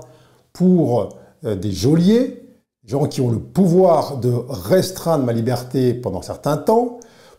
pour 0.52 1.10
euh, 1.44 1.56
des 1.56 1.72
geôliers, 1.72 2.42
gens 2.84 3.06
qui 3.06 3.20
ont 3.20 3.30
le 3.30 3.38
pouvoir 3.38 4.18
de 4.18 4.32
restreindre 4.48 5.24
ma 5.24 5.32
liberté 5.32 5.92
pendant 5.92 6.22
certains 6.22 6.56
temps, 6.56 6.98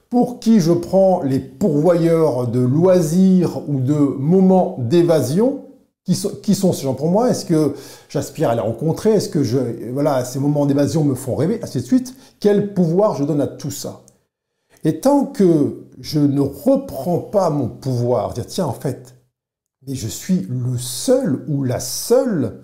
pour 0.10 0.40
qui 0.40 0.60
je 0.60 0.72
prends 0.74 1.22
les 1.24 1.40
pourvoyeurs 1.40 2.48
de 2.48 2.60
loisirs 2.60 3.62
ou 3.68 3.80
de 3.80 3.96
moments 3.96 4.76
d'évasion 4.80 5.64
qui 6.06 6.16
sont, 6.56 6.72
ces 6.72 6.84
gens 6.84 6.94
pour 6.94 7.10
moi? 7.10 7.30
Est-ce 7.30 7.46
que 7.46 7.74
j'aspire 8.08 8.50
à 8.50 8.56
les 8.56 8.62
rencontrer? 8.62 9.12
Est-ce 9.12 9.28
que 9.28 9.40
voilà, 9.92 10.24
ces 10.24 10.40
moments 10.40 10.66
d'évasion 10.66 11.04
me 11.04 11.16
font 11.16 11.36
rêver? 11.36 11.60
Ainsi 11.62 11.80
de 11.80 11.86
suite. 11.86 12.16
Quel 12.40 12.74
pouvoir 12.74 13.16
je 13.16 13.26
donne 13.26 13.42
à 13.42 13.48
tout 13.48 13.72
ça? 13.72 14.02
Et 14.84 15.00
tant 15.00 15.26
que 15.26 15.88
je 16.00 16.20
ne 16.20 16.42
reprends 16.42 17.20
pas 17.20 17.50
mon 17.50 17.68
pouvoir, 17.68 18.34
dire 18.34 18.46
tiens 18.46 18.66
en 18.66 18.74
fait, 18.74 19.16
mais 19.86 19.96
je 19.96 20.08
suis 20.08 20.46
le 20.50 20.78
seul 20.78 21.46
ou 21.48 21.64
la 21.64 21.80
seule 21.80 22.64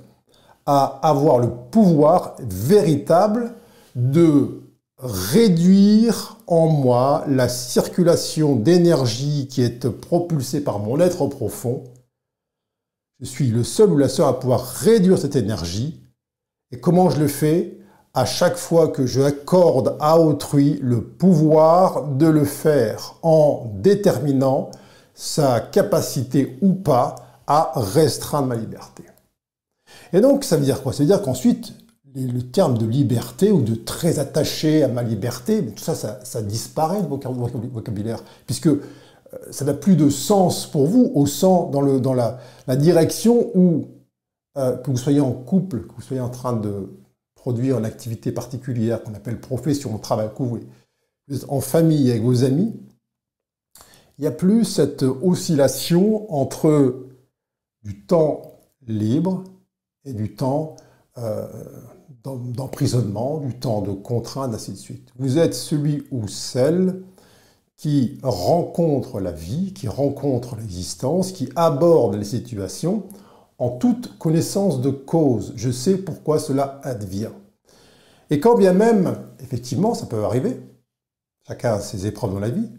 à 0.66 1.00
avoir 1.08 1.40
le 1.40 1.50
pouvoir 1.72 2.36
véritable 2.42 3.54
de 3.96 4.62
réduire 4.98 6.38
en 6.48 6.68
moi 6.68 7.26
la 7.28 7.50
circulation 7.50 8.56
d'énergie 8.56 9.48
qui 9.48 9.62
est 9.62 9.90
propulsée 9.90 10.62
par 10.62 10.80
mon 10.80 11.00
être 11.00 11.28
profond. 11.28 11.84
Je 13.20 13.26
suis 13.26 13.48
le 13.48 13.64
seul 13.64 13.90
ou 13.92 13.98
la 13.98 14.10
seule 14.10 14.28
à 14.28 14.34
pouvoir 14.34 14.66
réduire 14.66 15.18
cette 15.18 15.36
énergie. 15.36 16.02
Et 16.72 16.80
comment 16.80 17.10
je 17.10 17.20
le 17.20 17.28
fais? 17.28 17.80
À 18.14 18.26
chaque 18.26 18.58
fois 18.58 18.90
que 18.90 19.06
je 19.08 19.22
accorde 19.22 19.98
à 20.00 20.20
autrui 20.20 20.80
le 20.82 21.02
pouvoir 21.02 22.08
de 22.08 22.28
le 22.28 22.46
faire 22.46 23.16
en 23.24 23.72
déterminant 23.76 24.70
sa 25.16 25.60
capacité 25.60 26.58
ou 26.62 26.74
pas 26.74 27.16
à 27.48 27.72
restreindre 27.76 28.48
ma 28.48 28.56
liberté. 28.56 29.04
Et 30.12 30.22
donc, 30.22 30.44
ça 30.44 30.58
veut 30.58 30.64
dire 30.64 30.82
quoi? 30.82 30.94
Ça 30.94 31.00
veut 31.00 31.08
dire 31.08 31.22
qu'ensuite, 31.22 31.74
le 32.16 32.42
terme 32.42 32.78
de 32.78 32.86
liberté 32.86 33.52
ou 33.52 33.62
de 33.62 33.74
très 33.74 34.20
attaché 34.20 34.84
à 34.84 34.88
ma 34.88 35.02
liberté, 35.02 35.66
tout 35.66 35.84
ça, 35.84 35.96
ça, 36.24 36.42
disparaît 36.44 37.02
de 37.02 37.08
vocabulaire, 37.08 38.24
puisque 38.46 38.68
euh, 38.68 38.80
ça 39.50 39.66
n'a 39.66 39.74
plus 39.74 39.96
de 39.96 40.10
sens 40.10 40.68
pour 40.68 40.86
vous 40.86 41.12
au 41.16 41.26
sens 41.26 41.72
dans, 41.72 41.82
le, 41.82 42.00
dans 42.00 42.14
la, 42.14 42.38
direction 42.76 43.50
où, 43.56 43.88
euh, 44.58 44.78
que 44.78 44.92
vous 44.92 44.98
soyez 44.98 45.20
en 45.20 45.32
couple, 45.32 45.82
que 45.88 45.96
vous 45.96 46.02
soyez 46.02 46.22
en 46.22 46.30
train 46.30 46.54
de 46.54 46.90
produire 47.44 47.78
une 47.78 47.84
activité 47.84 48.32
particulière 48.32 49.04
qu'on 49.04 49.14
appelle 49.16 49.38
profession, 49.38 49.98
travail, 49.98 50.30
vous 50.40 50.62
êtes 51.30 51.44
en 51.50 51.60
famille 51.60 52.10
avec 52.10 52.24
vos 52.24 52.46
amis, 52.46 52.74
il 54.18 54.22
n'y 54.22 54.28
a 54.28 54.32
plus 54.32 54.64
cette 54.64 55.04
oscillation 55.04 56.34
entre 56.34 57.04
du 57.84 58.00
temps 58.06 58.62
libre 58.88 59.44
et 60.06 60.14
du 60.14 60.36
temps 60.36 60.78
euh, 61.18 61.46
d'emprisonnement, 62.24 63.40
du 63.40 63.60
temps 63.60 63.82
de 63.82 63.92
contrainte, 63.92 64.54
ainsi 64.54 64.72
de 64.72 64.78
suite. 64.78 65.10
Vous 65.18 65.38
êtes 65.38 65.54
celui 65.54 66.08
ou 66.12 66.30
celle 66.30 67.04
qui 67.76 68.20
rencontre 68.24 69.20
la 69.20 69.34
vie, 69.34 69.74
qui 69.74 69.90
rencontre 69.90 70.56
l'existence, 70.56 71.34
qui 71.34 71.50
aborde 71.58 72.16
les 72.16 72.24
situations 72.24 73.04
en 73.58 73.70
toute 73.70 74.18
connaissance 74.18 74.82
de 74.82 74.90
cause. 74.90 75.54
Je 75.56 75.72
sais 75.72 75.98
pourquoi 75.98 76.40
cela 76.40 76.80
advient. 76.84 77.30
Et 78.30 78.40
quand 78.40 78.56
bien 78.56 78.74
même, 78.74 79.16
effectivement, 79.40 79.94
ça 79.94 80.06
peut 80.06 80.24
arriver, 80.24 80.60
chacun 81.48 81.74
a 81.74 81.80
ses 81.80 82.08
épreuves 82.08 82.34
dans 82.34 82.40
la 82.40 82.50
vie, 82.50 82.70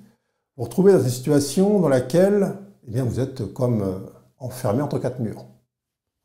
vous 0.56 0.64
retrouvez 0.64 0.92
dans 0.92 1.02
une 1.02 1.10
situation 1.10 1.80
dans 1.80 1.88
laquelle 1.88 2.54
eh 2.86 2.90
bien, 2.90 3.04
vous 3.04 3.20
êtes 3.20 3.52
comme 3.52 3.82
euh, 3.82 3.98
enfermé 4.38 4.82
entre 4.82 4.98
quatre 4.98 5.20
murs, 5.20 5.46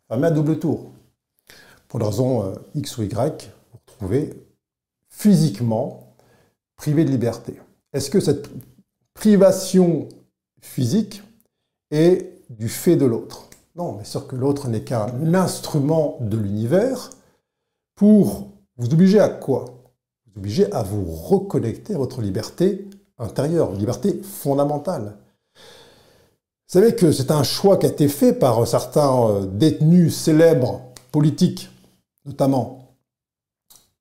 enfermé 0.07 0.27
à 0.27 0.31
double 0.31 0.59
tour. 0.59 0.91
Pour 1.87 1.99
des 1.99 2.05
raisons 2.05 2.43
euh, 2.43 2.53
X 2.75 2.97
ou 2.97 3.03
Y, 3.03 3.49
vous 3.71 3.71
vous 3.71 3.79
retrouvez 3.87 4.33
physiquement 5.09 6.15
privé 6.75 7.05
de 7.05 7.09
liberté. 7.09 7.59
Est-ce 7.93 8.09
que 8.09 8.19
cette 8.19 8.49
privation 9.13 10.07
physique 10.61 11.23
est 11.91 12.41
du 12.49 12.69
fait 12.69 12.95
de 12.95 13.05
l'autre? 13.05 13.48
Non, 13.79 13.93
bien 13.93 14.03
sûr 14.03 14.27
que 14.27 14.35
l'autre 14.35 14.67
n'est 14.67 14.83
qu'un 14.83 15.33
instrument 15.33 16.17
de 16.19 16.35
l'univers 16.35 17.11
pour 17.95 18.49
vous 18.75 18.93
obliger 18.93 19.21
à 19.21 19.29
quoi? 19.29 19.63
Vous 20.25 20.39
obliger 20.39 20.69
à 20.73 20.83
vous 20.83 21.05
reconnecter 21.05 21.95
à 21.95 21.97
votre 21.97 22.21
liberté 22.21 22.89
intérieure, 23.17 23.71
liberté 23.71 24.21
fondamentale. 24.21 25.17
Vous 25.55 26.73
savez 26.73 26.93
que 26.93 27.13
c'est 27.13 27.31
un 27.31 27.43
choix 27.43 27.77
qui 27.77 27.85
a 27.85 27.89
été 27.89 28.09
fait 28.09 28.33
par 28.33 28.67
certains 28.67 29.17
euh, 29.29 29.45
détenus 29.45 30.13
célèbres 30.13 30.81
politiques, 31.13 31.69
notamment, 32.25 32.97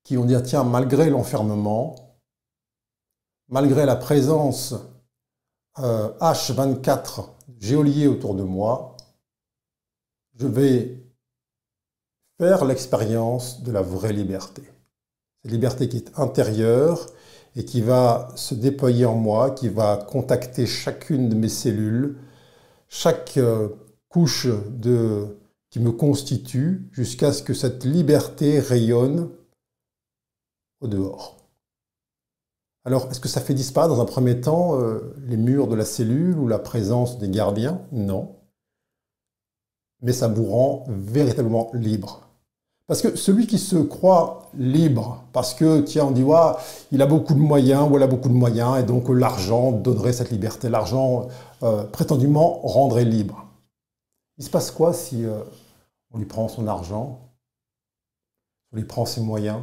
qui 0.03 0.19
ont 0.19 0.25
dit, 0.25 0.35
tiens, 0.43 0.65
malgré 0.65 1.09
l'enfermement, 1.09 1.95
malgré 3.49 3.87
la 3.87 3.95
présence 3.95 4.75
H24 5.77 7.21
euh, 7.21 7.23
géoliers 7.61 8.09
autour 8.09 8.35
de 8.35 8.43
moi, 8.43 8.97
je 10.39 10.47
vais 10.47 11.03
faire 12.39 12.65
l'expérience 12.65 13.63
de 13.63 13.73
la 13.73 13.83
vraie 13.83 14.13
liberté. 14.13 14.63
Cette 15.43 15.53
liberté 15.53 15.89
qui 15.89 15.97
est 15.97 16.19
intérieure 16.19 17.07
et 17.57 17.65
qui 17.65 17.81
va 17.81 18.29
se 18.37 18.55
déployer 18.55 19.05
en 19.05 19.17
moi, 19.17 19.51
qui 19.51 19.69
va 19.69 19.97
contacter 19.97 20.67
chacune 20.67 21.29
de 21.29 21.35
mes 21.35 21.49
cellules, 21.49 22.19
chaque 22.89 23.37
euh, 23.37 23.69
couche 24.09 24.47
de, 24.47 25.39
qui 25.71 25.81
me 25.81 25.91
constitue, 25.91 26.89
jusqu'à 26.93 27.33
ce 27.33 27.43
que 27.43 27.55
cette 27.55 27.85
liberté 27.85 28.61
rayonne 28.61 29.31
au 30.81 30.87
dehors. 30.87 31.37
Alors, 32.85 33.11
est-ce 33.11 33.21
que 33.21 33.29
ça 33.29 33.41
fait 33.41 33.55
disparaître 33.55 33.95
dans 33.95 34.01
un 34.01 34.07
premier 34.07 34.41
temps 34.41 34.81
euh, 34.81 35.15
les 35.27 35.37
murs 35.37 35.67
de 35.67 35.75
la 35.75 35.85
cellule 35.85 36.39
ou 36.39 36.47
la 36.47 36.61
présence 36.61 37.19
des 37.19 37.29
gardiens? 37.29 37.83
Non 37.91 38.38
mais 40.03 40.13
ça 40.13 40.29
vous 40.29 40.45
rend 40.45 40.85
véritablement 40.89 41.71
libre. 41.75 42.29
Parce 42.87 43.03
que 43.03 43.17
celui 43.17 43.47
qui 43.47 43.59
se 43.59 43.77
croit 43.77 44.51
libre, 44.55 45.25
parce 45.35 45.53
que, 45.53 45.81
tiens, 45.83 46.07
on 46.07 46.11
dit, 46.11 46.25
il 46.91 47.03
a 47.03 47.07
beaucoup 47.07 47.35
de 47.35 47.39
moyens, 47.39 47.87
ou 47.91 47.97
elle 47.97 48.03
a 48.03 48.07
beaucoup 48.07 48.31
de 48.31 48.35
moyens, 48.35 48.79
et 48.79 48.83
donc 48.83 49.11
l'argent 49.11 49.73
donnerait 49.73 50.15
cette 50.15 50.31
liberté, 50.31 50.71
l'argent 50.71 51.29
euh, 51.63 51.85
prétendument 51.85 52.61
rendrait 52.63 53.05
libre. 53.05 53.45
Il 54.39 54.45
se 54.45 54.49
passe 54.51 54.71
quoi 54.71 54.95
si 54.95 55.25
euh, 55.25 55.43
on 56.13 56.19
lui 56.19 56.25
prend 56.25 56.49
son 56.49 56.67
argent, 56.67 57.21
on 58.73 58.77
lui 58.77 58.85
prend 58.85 59.05
ses 59.05 59.21
moyens? 59.21 59.61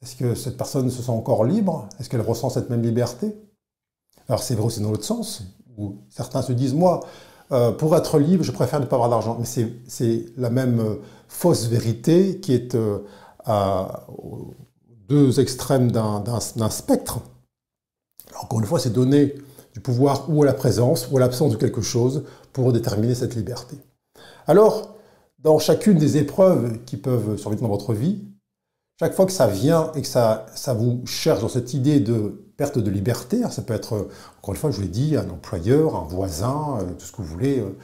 Est-ce 0.00 0.16
que 0.16 0.34
cette 0.34 0.56
personne 0.56 0.90
se 0.90 1.02
sent 1.02 1.10
encore 1.10 1.44
libre? 1.44 1.86
Est-ce 1.98 2.08
qu'elle 2.08 2.22
ressent 2.22 2.48
cette 2.48 2.70
même 2.70 2.82
liberté? 2.82 3.36
Alors 4.26 4.42
c'est 4.42 4.54
vrai 4.54 4.64
aussi 4.64 4.80
dans 4.80 4.90
l'autre 4.90 5.04
sens, 5.04 5.42
où 5.76 5.98
certains 6.08 6.40
se 6.40 6.52
disent, 6.52 6.72
moi, 6.72 7.00
euh, 7.52 7.72
pour 7.72 7.96
être 7.96 8.18
libre, 8.18 8.44
je 8.44 8.52
préfère 8.52 8.80
ne 8.80 8.86
pas 8.86 8.96
avoir 8.96 9.10
d'argent. 9.10 9.36
Mais 9.38 9.46
c'est 9.86 10.26
la 10.36 10.50
même 10.50 10.80
euh, 10.80 10.94
fausse 11.28 11.66
vérité 11.66 12.38
qui 12.40 12.54
est 12.54 12.74
euh, 12.74 12.98
à 13.44 14.06
deux 15.08 15.40
extrêmes 15.40 15.90
d'un 15.90 16.70
spectre. 16.70 17.18
encore 18.40 18.60
une 18.60 18.66
fois, 18.66 18.78
c'est 18.78 18.92
donner 18.92 19.34
du 19.74 19.80
pouvoir 19.80 20.26
ou 20.28 20.42
à 20.42 20.46
la 20.46 20.52
présence 20.52 21.08
ou 21.10 21.16
à 21.16 21.20
l'absence 21.20 21.52
de 21.52 21.56
quelque 21.56 21.80
chose 21.80 22.24
pour 22.52 22.72
déterminer 22.72 23.14
cette 23.14 23.34
liberté. 23.34 23.76
Alors, 24.46 24.96
dans 25.40 25.58
chacune 25.58 25.98
des 25.98 26.18
épreuves 26.18 26.78
qui 26.84 26.96
peuvent 26.96 27.36
survenir 27.36 27.62
dans 27.62 27.68
votre 27.68 27.94
vie, 27.94 28.29
chaque 29.00 29.14
fois 29.14 29.24
que 29.24 29.32
ça 29.32 29.46
vient 29.46 29.90
et 29.94 30.02
que 30.02 30.06
ça, 30.06 30.44
ça 30.54 30.74
vous 30.74 31.00
cherche 31.06 31.40
dans 31.40 31.48
cette 31.48 31.72
idée 31.72 32.00
de 32.00 32.44
perte 32.58 32.78
de 32.78 32.90
liberté. 32.90 33.40
ça 33.50 33.62
peut 33.62 33.72
être, 33.72 34.08
encore 34.36 34.54
une 34.54 34.60
fois, 34.60 34.70
je 34.70 34.76
vous 34.76 34.82
l'ai 34.82 34.88
dit, 34.88 35.16
un 35.16 35.30
employeur, 35.30 35.96
un 35.96 36.04
voisin, 36.04 36.76
euh, 36.80 36.92
tout 36.98 37.06
ce 37.06 37.12
que 37.12 37.22
vous 37.22 37.28
voulez, 37.28 37.60
euh, 37.60 37.74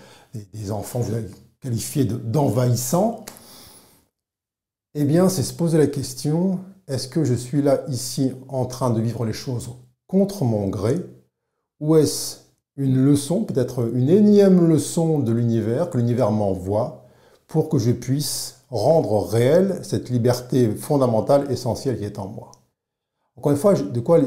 des, 0.53 0.71
enfants 0.71 1.01
vous 1.01 1.15
qualifiés 1.63 2.05
d'envahissants. 2.05 3.25
eh 4.95 5.05
bien, 5.05 5.31
c'est 5.31 5.43
se 5.43 5.55
poser 5.55 5.79
la 5.79 5.87
question, 5.87 6.61
est-ce 6.87 7.09
que 7.09 7.25
je 7.25 7.33
suis 7.33 7.63
là, 7.63 7.81
ici, 7.89 8.33
en 8.49 8.67
train 8.67 8.91
de 8.91 9.01
vivre 9.01 9.25
les 9.25 9.33
choses 9.33 9.71
contre 10.09 10.45
mon 10.45 10.69
gré 10.69 10.97
Ou 11.81 11.97
est-ce 11.97 12.41
une 12.77 13.03
leçon, 13.03 13.45
peut-être 13.45 13.91
une 13.95 14.11
énième 14.11 14.69
leçon 14.69 15.21
de 15.21 15.33
l'univers, 15.33 15.89
que 15.89 15.97
l'univers 15.97 16.31
m'envoie 16.31 17.07
pour 17.47 17.71
que 17.71 17.79
je 17.79 17.93
puisse 17.93 18.56
rendre 18.69 19.27
réelle 19.27 19.81
cette 19.83 20.11
liberté 20.11 20.71
fondamentale, 20.71 21.51
essentielle 21.51 21.99
qui 21.99 22.05
est 22.05 22.19
en 22.19 22.29
moi 22.29 22.53
encore 23.37 23.53
une 23.53 23.59
fois, 23.59 23.75
de 23.75 24.01
quoi, 24.01 24.21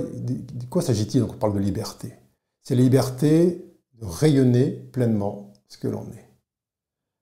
quoi 0.69 0.81
s'agit-il 0.81 1.21
quand 1.21 1.33
on 1.33 1.37
parle 1.37 1.55
de 1.55 1.59
liberté? 1.59 2.13
C'est 2.61 2.75
la 2.75 2.83
liberté 2.83 3.65
de 3.99 4.05
rayonner 4.05 4.69
pleinement 4.69 5.53
ce 5.67 5.77
que 5.77 5.87
l'on 5.87 6.03
est. 6.11 6.29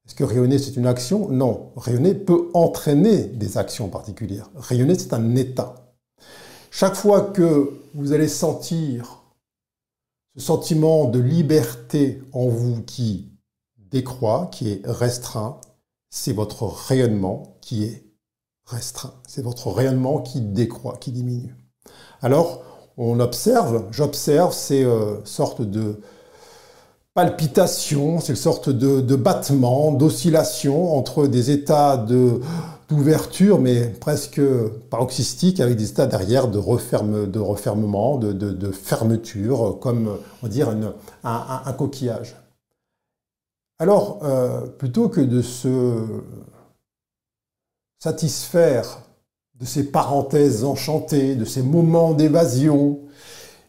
Est-ce 0.05 0.15
que 0.15 0.23
rayonner, 0.23 0.57
c'est 0.57 0.75
une 0.75 0.87
action? 0.87 1.29
Non. 1.29 1.71
Rayonner 1.75 2.13
peut 2.13 2.49
entraîner 2.53 3.23
des 3.23 3.57
actions 3.57 3.89
particulières. 3.89 4.49
Rayonner, 4.55 4.97
c'est 4.97 5.13
un 5.13 5.35
état. 5.35 5.75
Chaque 6.71 6.95
fois 6.95 7.21
que 7.21 7.73
vous 7.93 8.13
allez 8.13 8.27
sentir 8.27 9.23
ce 10.35 10.41
sentiment 10.41 11.05
de 11.05 11.19
liberté 11.19 12.21
en 12.33 12.47
vous 12.47 12.81
qui 12.83 13.31
décroît, 13.77 14.49
qui 14.51 14.71
est 14.71 14.81
restreint, 14.85 15.59
c'est 16.09 16.33
votre 16.33 16.63
rayonnement 16.63 17.57
qui 17.61 17.85
est 17.85 18.03
restreint. 18.65 19.13
C'est 19.27 19.43
votre 19.43 19.69
rayonnement 19.69 20.21
qui 20.21 20.41
décroît, 20.41 20.97
qui 20.99 21.11
diminue. 21.11 21.55
Alors, 22.21 22.63
on 22.97 23.19
observe, 23.19 23.85
j'observe 23.91 24.53
ces 24.53 24.83
euh, 24.83 25.23
sortes 25.25 25.61
de 25.61 26.01
palpitations, 27.13 28.19
ces 28.19 28.35
sortes 28.35 28.69
de, 28.69 29.01
de 29.01 29.15
battements, 29.15 29.91
d'oscillations 29.91 30.95
entre 30.95 31.25
des 31.25 31.49
états 31.49 31.97
d'ouverture, 32.89 33.59
mais 33.59 33.87
presque 33.87 34.39
paroxystiques, 34.91 35.59
avec 35.59 35.77
des 35.77 35.89
états 35.89 36.05
derrière 36.05 36.47
de, 36.47 36.59
de 37.25 37.39
refermement, 37.39 38.17
de, 38.17 38.71
fermeture, 38.71 39.79
comme 39.81 40.17
on 40.43 40.47
dire 40.47 40.69
un, 41.23 41.73
coquillage. 41.73 42.35
Alors, 43.79 44.19
euh, 44.23 44.65
plutôt 44.65 45.07
que 45.07 45.21
de 45.21 45.41
se 45.41 46.23
satisfaire 47.99 49.03
de 49.55 49.65
ces 49.65 49.91
parenthèses 49.91 50.63
enchantées, 50.63 51.35
de 51.35 51.45
ces 51.45 51.61
moments 51.61 52.13
d'évasion, 52.13 52.99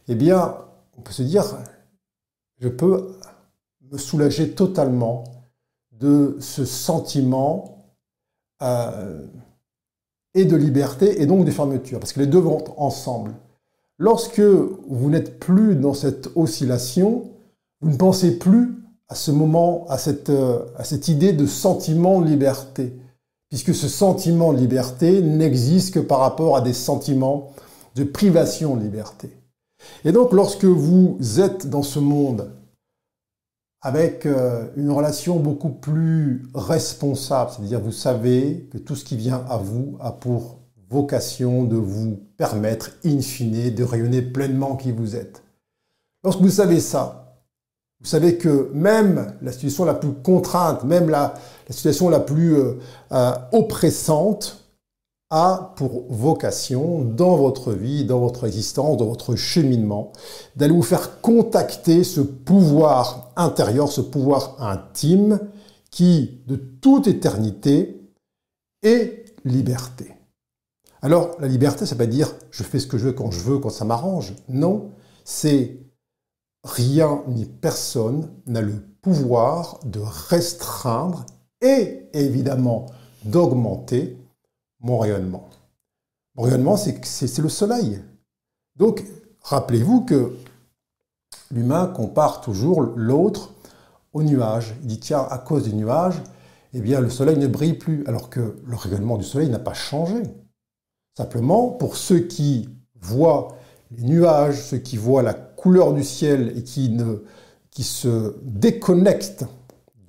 eh 0.07 0.15
bien, 0.15 0.57
on 0.97 1.01
peut 1.01 1.11
se 1.11 1.23
dire, 1.23 1.57
je 2.59 2.69
peux 2.69 3.15
me 3.91 3.97
soulager 3.97 4.51
totalement 4.51 5.23
de 5.91 6.37
ce 6.39 6.65
sentiment 6.65 7.85
euh, 8.61 9.25
et 10.33 10.45
de 10.45 10.55
liberté 10.55 11.21
et 11.21 11.25
donc 11.25 11.45
de 11.45 11.51
fermeture, 11.51 11.99
parce 11.99 12.13
que 12.13 12.19
les 12.19 12.27
deux 12.27 12.39
vont 12.39 12.63
ensemble. 12.77 13.35
Lorsque 13.97 14.39
vous 14.39 15.09
n'êtes 15.09 15.39
plus 15.39 15.75
dans 15.75 15.93
cette 15.93 16.29
oscillation, 16.35 17.31
vous 17.81 17.91
ne 17.91 17.97
pensez 17.97 18.39
plus 18.39 18.78
à 19.09 19.15
ce 19.15 19.31
moment, 19.31 19.85
à 19.89 19.97
cette, 19.97 20.29
euh, 20.29 20.65
à 20.77 20.83
cette 20.83 21.07
idée 21.07 21.33
de 21.33 21.45
sentiment 21.45 22.21
de 22.21 22.27
liberté 22.27 22.93
puisque 23.49 23.73
ce 23.73 23.87
sentiment 23.87 24.53
de 24.53 24.59
liberté 24.59 25.21
n'existe 25.21 25.95
que 25.95 25.99
par 25.99 26.19
rapport 26.19 26.55
à 26.55 26.61
des 26.61 26.73
sentiments 26.73 27.51
de 27.95 28.03
privation 28.03 28.75
de 28.75 28.83
liberté. 28.83 29.31
Et 30.05 30.11
donc 30.11 30.31
lorsque 30.33 30.65
vous 30.65 31.17
êtes 31.39 31.67
dans 31.67 31.83
ce 31.83 31.99
monde 31.99 32.51
avec 33.81 34.25
euh, 34.25 34.67
une 34.75 34.91
relation 34.91 35.39
beaucoup 35.39 35.69
plus 35.69 36.43
responsable, 36.53 37.51
c'est-à-dire 37.51 37.79
vous 37.79 37.91
savez 37.91 38.69
que 38.71 38.77
tout 38.77 38.95
ce 38.95 39.05
qui 39.05 39.15
vient 39.15 39.43
à 39.49 39.57
vous 39.57 39.97
a 39.99 40.11
pour 40.11 40.59
vocation 40.89 41.63
de 41.63 41.77
vous 41.77 42.19
permettre, 42.37 42.91
in 43.05 43.21
fine, 43.21 43.73
de 43.73 43.83
rayonner 43.83 44.21
pleinement 44.21 44.75
qui 44.75 44.91
vous 44.91 45.15
êtes. 45.15 45.43
Lorsque 46.23 46.41
vous 46.41 46.49
savez 46.49 46.79
ça, 46.79 47.28
vous 48.01 48.07
savez 48.07 48.37
que 48.37 48.71
même 48.73 49.35
la 49.41 49.51
situation 49.51 49.83
la 49.85 49.93
plus 49.93 50.13
contrainte, 50.13 50.83
même 50.83 51.09
la, 51.09 51.33
situation 51.69 52.09
la 52.09 52.19
plus 52.19 52.55
euh, 52.55 52.79
euh, 53.11 53.33
oppressante, 53.51 54.59
a 55.31 55.73
pour 55.75 56.05
vocation 56.09 57.03
dans 57.03 57.35
votre 57.35 57.71
vie, 57.73 58.03
dans 58.03 58.19
votre 58.19 58.47
existence, 58.47 58.97
dans 58.97 59.05
votre 59.05 59.35
cheminement, 59.35 60.11
d'aller 60.55 60.73
vous 60.73 60.81
faire 60.81 61.21
contacter 61.21 62.03
ce 62.03 62.21
pouvoir 62.21 63.31
intérieur, 63.35 63.89
ce 63.89 64.01
pouvoir 64.01 64.55
intime 64.59 65.39
qui, 65.91 66.41
de 66.47 66.55
toute 66.55 67.07
éternité, 67.07 68.01
est 68.81 69.25
liberté. 69.45 70.15
Alors, 71.01 71.37
la 71.39 71.47
liberté, 71.47 71.85
ça 71.85 71.93
veut 71.93 71.99
pas 71.99 72.05
dire 72.07 72.33
je 72.49 72.63
fais 72.63 72.79
ce 72.79 72.87
que 72.87 72.97
je 72.97 73.05
veux 73.05 73.13
quand 73.13 73.31
je 73.31 73.39
veux, 73.39 73.59
quand 73.59 73.69
ça 73.69 73.85
m'arrange. 73.85 74.33
Non, 74.49 74.89
c'est 75.23 75.77
rien 76.63 77.23
ni 77.27 77.45
personne 77.45 78.29
n'a 78.45 78.61
le 78.61 78.73
pouvoir 79.01 79.79
de 79.85 79.99
restreindre 79.99 81.25
et 81.61 82.07
évidemment 82.13 82.87
d'augmenter 83.23 84.17
mon 84.79 84.97
rayonnement. 84.99 85.49
Mon 86.35 86.43
rayonnement, 86.43 86.77
c'est 86.77 87.37
le 87.39 87.49
soleil. 87.49 88.01
Donc, 88.75 89.03
rappelez-vous 89.41 90.01
que 90.01 90.35
l'humain 91.51 91.87
compare 91.87 92.41
toujours 92.41 92.81
l'autre 92.81 93.53
au 94.13 94.23
nuage. 94.23 94.73
Il 94.81 94.87
dit, 94.87 94.99
tiens, 94.99 95.27
à 95.29 95.37
cause 95.37 95.63
du 95.63 95.73
nuage, 95.73 96.21
eh 96.73 96.81
bien, 96.81 97.01
le 97.01 97.09
soleil 97.09 97.37
ne 97.37 97.47
brille 97.47 97.73
plus, 97.73 98.05
alors 98.05 98.29
que 98.29 98.57
le 98.63 98.75
rayonnement 98.75 99.17
du 99.17 99.23
soleil 99.23 99.49
n'a 99.49 99.59
pas 99.59 99.73
changé. 99.73 100.23
Simplement, 101.17 101.69
pour 101.69 101.97
ceux 101.97 102.19
qui 102.19 102.69
voient 102.95 103.49
les 103.91 104.03
nuages, 104.03 104.63
ceux 104.63 104.77
qui 104.77 104.97
voient 104.97 105.23
la 105.23 105.33
couleur 105.59 105.93
du 105.93 106.03
ciel 106.03 106.53
et 106.57 106.63
qui, 106.63 106.89
ne, 106.89 107.23
qui 107.71 107.83
se 107.83 108.35
déconnectent 108.43 109.45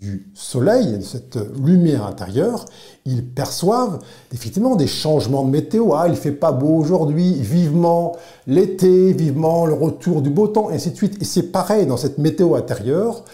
du 0.00 0.30
soleil, 0.32 0.96
de 0.96 1.02
cette 1.02 1.38
lumière 1.62 2.06
intérieure, 2.06 2.64
ils 3.04 3.22
perçoivent 3.22 3.98
effectivement 4.32 4.74
des 4.74 4.86
changements 4.86 5.44
de 5.44 5.50
météo. 5.50 5.92
Ah, 5.94 6.06
il 6.08 6.16
fait 6.16 6.32
pas 6.32 6.52
beau 6.52 6.74
aujourd'hui, 6.76 7.34
vivement 7.34 8.16
l'été, 8.46 9.12
vivement 9.12 9.66
le 9.66 9.74
retour 9.74 10.22
du 10.22 10.30
beau 10.30 10.48
temps, 10.48 10.70
et 10.70 10.74
ainsi 10.74 10.92
de 10.92 10.96
suite. 10.96 11.20
Et 11.20 11.24
c'est 11.24 11.52
pareil 11.52 11.84
dans 11.86 11.98
cette 11.98 12.16
météo 12.16 12.54
intérieure, 12.54 13.24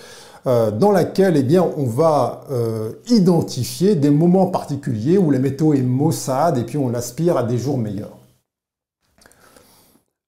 euh, 0.48 0.72
dans 0.72 0.90
laquelle 0.90 1.37
eh 1.37 1.44
bien, 1.44 1.64
on 1.76 1.87
va 1.87 2.42
euh, 2.50 2.92
identifier 3.09 3.94
des 3.94 4.11
moments 4.11 4.46
particuliers 4.46 5.18
où 5.18 5.31
la 5.31 5.38
météo 5.38 5.72
est 5.72 5.83
maussade 5.83 6.59
et 6.59 6.64
puis 6.64 6.79
on 6.79 6.92
aspire 6.94 7.37
à 7.37 7.44
des 7.44 7.59
jours 7.59 7.79
meilleurs. 7.79 8.15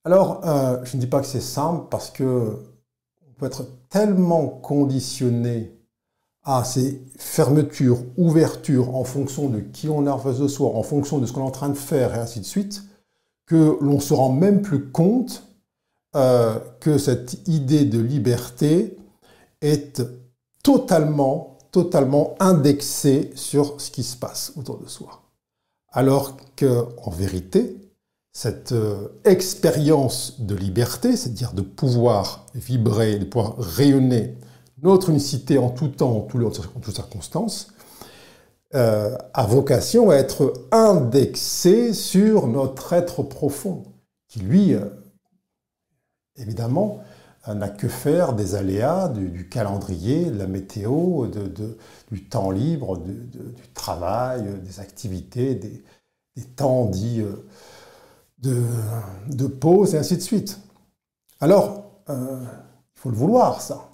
Alors, 0.09 0.41
euh, 0.47 0.83
je 0.85 0.97
ne 0.97 1.03
dis 1.03 1.07
pas 1.07 1.21
que 1.21 1.27
c'est 1.27 1.39
simple 1.39 1.89
parce 1.91 2.09
que 2.09 2.57
on 3.27 3.33
peut 3.39 3.45
être 3.45 3.67
tellement 3.91 4.49
conditionné 4.49 5.77
à 6.45 6.65
ces 6.65 7.05
fermetures, 7.19 7.99
ouvertures 8.17 8.97
en 8.97 9.05
fonction 9.05 9.51
de 9.51 9.61
qui 9.61 9.87
on 9.91 10.07
est 10.07 10.11
en 10.11 10.19
face 10.19 10.39
de 10.39 10.49
soi, 10.49 10.71
en 10.75 10.83
fonction 10.83 11.19
de 11.19 11.27
ce 11.27 11.35
qu'on 11.35 11.43
est 11.43 11.49
en 11.49 11.51
train 11.51 11.69
de 11.69 11.75
faire 11.75 12.15
et 12.15 12.19
ainsi 12.19 12.41
de 12.41 12.47
suite, 12.47 12.85
que 13.45 13.77
l'on 13.83 14.01
se 14.01 14.15
rend 14.15 14.33
même 14.33 14.63
plus 14.63 14.91
compte 14.91 15.47
euh, 16.17 16.59
que 16.81 16.97
cette 16.97 17.47
idée 17.47 17.85
de 17.85 18.01
liberté 18.01 18.97
est 19.61 20.03
totalement, 20.63 21.59
totalement 21.71 22.35
indexé 22.41 23.31
sur 23.35 23.79
ce 23.79 23.91
qui 23.91 24.05
se 24.05 24.17
passe 24.17 24.55
autour 24.57 24.79
de 24.79 24.89
soi. 24.89 25.21
Alors 25.93 26.39
que, 26.57 26.87
en 26.97 27.11
vérité, 27.11 27.88
cette 28.33 28.73
euh, 28.73 29.09
expérience 29.25 30.41
de 30.41 30.55
liberté, 30.55 31.17
c'est-à-dire 31.17 31.53
de 31.53 31.63
pouvoir 31.63 32.47
vibrer, 32.55 33.19
de 33.19 33.25
pouvoir 33.25 33.57
rayonner 33.59 34.37
notre 34.83 35.11
unicité 35.11 35.59
en 35.59 35.71
tout 35.71 35.89
temps, 35.89 36.17
en, 36.17 36.21
toutes 36.21 36.95
circonstances, 36.95 37.73
euh, 38.75 39.17
a 39.35 39.47
vocation 39.47 40.11
à 40.11 40.17
être 40.17 40.53
indexée 40.71 41.95
sur 41.95 42.47
notre 42.47 42.93
être 42.93 43.23
profond, 43.23 43.83
qui 44.29 44.41
lui, 44.41 44.75
euh, 44.75 44.85
évidemment, 46.37 47.01
n'a 47.47 47.71
que 47.71 47.89
faire 47.89 48.35
des 48.35 48.57
aléas 48.57 49.09
du, 49.09 49.49
calendrier, 49.49 50.27
de 50.27 50.39
la 50.39 50.47
météo, 50.47 51.27
du 52.11 52.29
temps 52.29 52.51
libre, 52.51 52.99
du 52.99 53.73
travail, 53.73 54.45
des 54.63 54.81
activités, 54.81 55.55
des, 55.55 55.83
temps 56.57 56.85
dits 56.85 57.23
de, 58.39 59.47
pause 59.47 59.95
et 59.95 59.99
ainsi 59.99 60.17
de 60.17 60.23
suite. 60.23 60.59
Alors, 61.41 62.03
euh, 62.09 62.45
il 62.97 63.01
faut 63.01 63.11
le 63.11 63.17
vouloir, 63.17 63.61
ça. 63.61 63.91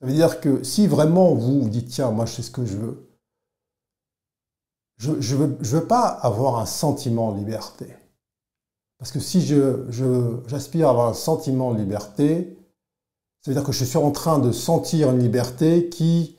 Ça 0.00 0.06
veut 0.06 0.12
dire 0.12 0.40
que 0.40 0.62
si 0.62 0.86
vraiment 0.86 1.34
vous 1.34 1.68
dites, 1.68 1.88
tiens, 1.88 2.10
moi 2.10 2.26
je 2.26 2.34
sais 2.34 2.42
ce 2.42 2.50
que 2.50 2.66
je 2.66 2.76
veux, 2.76 3.08
je 4.96 5.12
ne 5.12 5.20
je 5.20 5.36
veux, 5.36 5.56
je 5.60 5.76
veux, 5.76 5.86
pas 5.86 6.06
avoir 6.06 6.58
un 6.58 6.66
sentiment 6.66 7.32
de 7.32 7.38
liberté. 7.38 7.86
Parce 8.98 9.10
que 9.10 9.20
si 9.20 9.40
j'aspire 9.40 9.88
je, 9.90 10.84
à 10.84 10.90
avoir 10.90 11.08
un 11.08 11.14
sentiment 11.14 11.72
de 11.72 11.78
liberté, 11.78 12.56
ça 13.40 13.50
veut 13.50 13.54
dire 13.56 13.64
que 13.64 13.72
je 13.72 13.84
suis 13.84 13.96
en 13.96 14.12
train 14.12 14.38
de 14.38 14.52
sentir 14.52 15.10
une 15.10 15.18
liberté 15.18 15.88
qui 15.88 16.38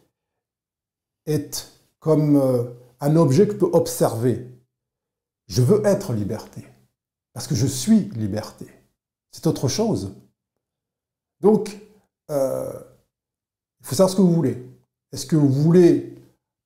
est 1.25 1.69
comme 1.99 2.37
euh, 2.37 2.63
un 3.01 3.15
objet 3.17 3.47
que 3.47 3.53
je 3.53 3.57
peux 3.57 3.69
observer. 3.73 4.47
Je 5.47 5.61
veux 5.61 5.85
être 5.85 6.13
liberté. 6.13 6.65
Parce 7.33 7.47
que 7.47 7.55
je 7.55 7.67
suis 7.67 8.09
liberté. 8.15 8.67
C'est 9.31 9.47
autre 9.47 9.67
chose. 9.67 10.13
Donc, 11.41 11.77
euh, 12.29 12.71
il 13.81 13.87
faut 13.87 13.95
savoir 13.95 14.09
ce 14.09 14.15
que 14.15 14.21
vous 14.21 14.33
voulez. 14.33 14.65
Est-ce 15.11 15.25
que 15.25 15.35
vous 15.35 15.49
voulez 15.49 16.15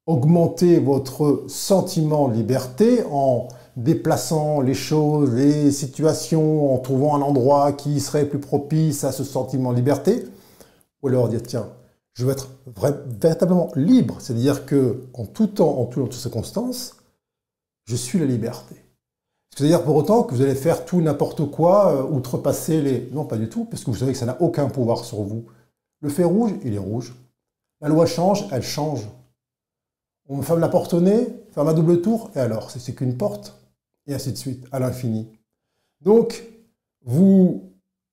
augmenter 0.05 0.79
votre 0.79 1.45
sentiment 1.47 2.29
de 2.29 2.35
liberté 2.35 3.03
en 3.11 3.47
déplaçant 3.75 4.61
les 4.61 4.73
choses, 4.73 5.33
les 5.33 5.71
situations, 5.71 6.73
en 6.73 6.79
trouvant 6.79 7.15
un 7.15 7.21
endroit 7.21 7.73
qui 7.73 7.99
serait 7.99 8.25
plus 8.25 8.39
propice 8.39 9.03
à 9.03 9.11
ce 9.11 9.23
sentiment 9.23 9.71
de 9.71 9.77
liberté, 9.77 10.25
ou 11.01 11.09
alors 11.09 11.29
dire 11.29 11.43
tiens, 11.43 11.69
je 12.13 12.25
veux 12.25 12.31
être 12.31 12.49
véritablement 13.21 13.69
libre, 13.75 14.17
c'est-à-dire 14.19 14.65
que 14.65 15.03
en 15.13 15.25
tout 15.25 15.47
temps, 15.47 15.79
en, 15.79 15.85
toutes 15.85 16.13
circonstances, 16.13 16.95
je 17.85 17.95
suis 17.95 18.17
la 18.17 18.25
liberté. 18.25 18.75
C'est-à-dire 19.57 19.83
pour 19.83 19.95
autant 19.95 20.21
que 20.21 20.35
vous 20.35 20.43
allez 20.43 20.53
faire 20.53 20.85
tout 20.85 21.01
n'importe 21.01 21.49
quoi, 21.49 21.91
euh, 21.91 22.03
outrepasser 22.03 22.79
les... 22.79 23.09
Non, 23.11 23.25
pas 23.25 23.37
du 23.37 23.49
tout, 23.49 23.65
parce 23.65 23.83
que 23.83 23.89
vous 23.89 23.97
savez 23.97 24.11
que 24.11 24.17
ça 24.19 24.27
n'a 24.27 24.39
aucun 24.39 24.69
pouvoir 24.69 25.03
sur 25.03 25.23
vous. 25.23 25.45
Le 26.01 26.09
fait 26.09 26.25
rouge, 26.25 26.51
il 26.63 26.75
est 26.75 26.77
rouge. 26.77 27.15
La 27.81 27.89
loi 27.89 28.05
change, 28.05 28.45
elle 28.51 28.61
change. 28.61 29.07
On 30.29 30.43
ferme 30.43 30.59
la 30.59 30.69
porte 30.69 30.93
au 30.93 31.01
nez, 31.01 31.27
ferme 31.55 31.69
à 31.69 31.73
double 31.73 32.03
tour, 32.03 32.29
et 32.35 32.39
alors 32.39 32.69
C'est 32.69 32.93
qu'une 32.93 33.17
porte 33.17 33.59
et 34.05 34.13
ainsi 34.13 34.31
de 34.31 34.37
suite, 34.37 34.63
à 34.71 34.77
l'infini. 34.77 35.27
Donc, 36.01 36.43
vous 37.03 37.71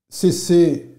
cessez 0.09 0.97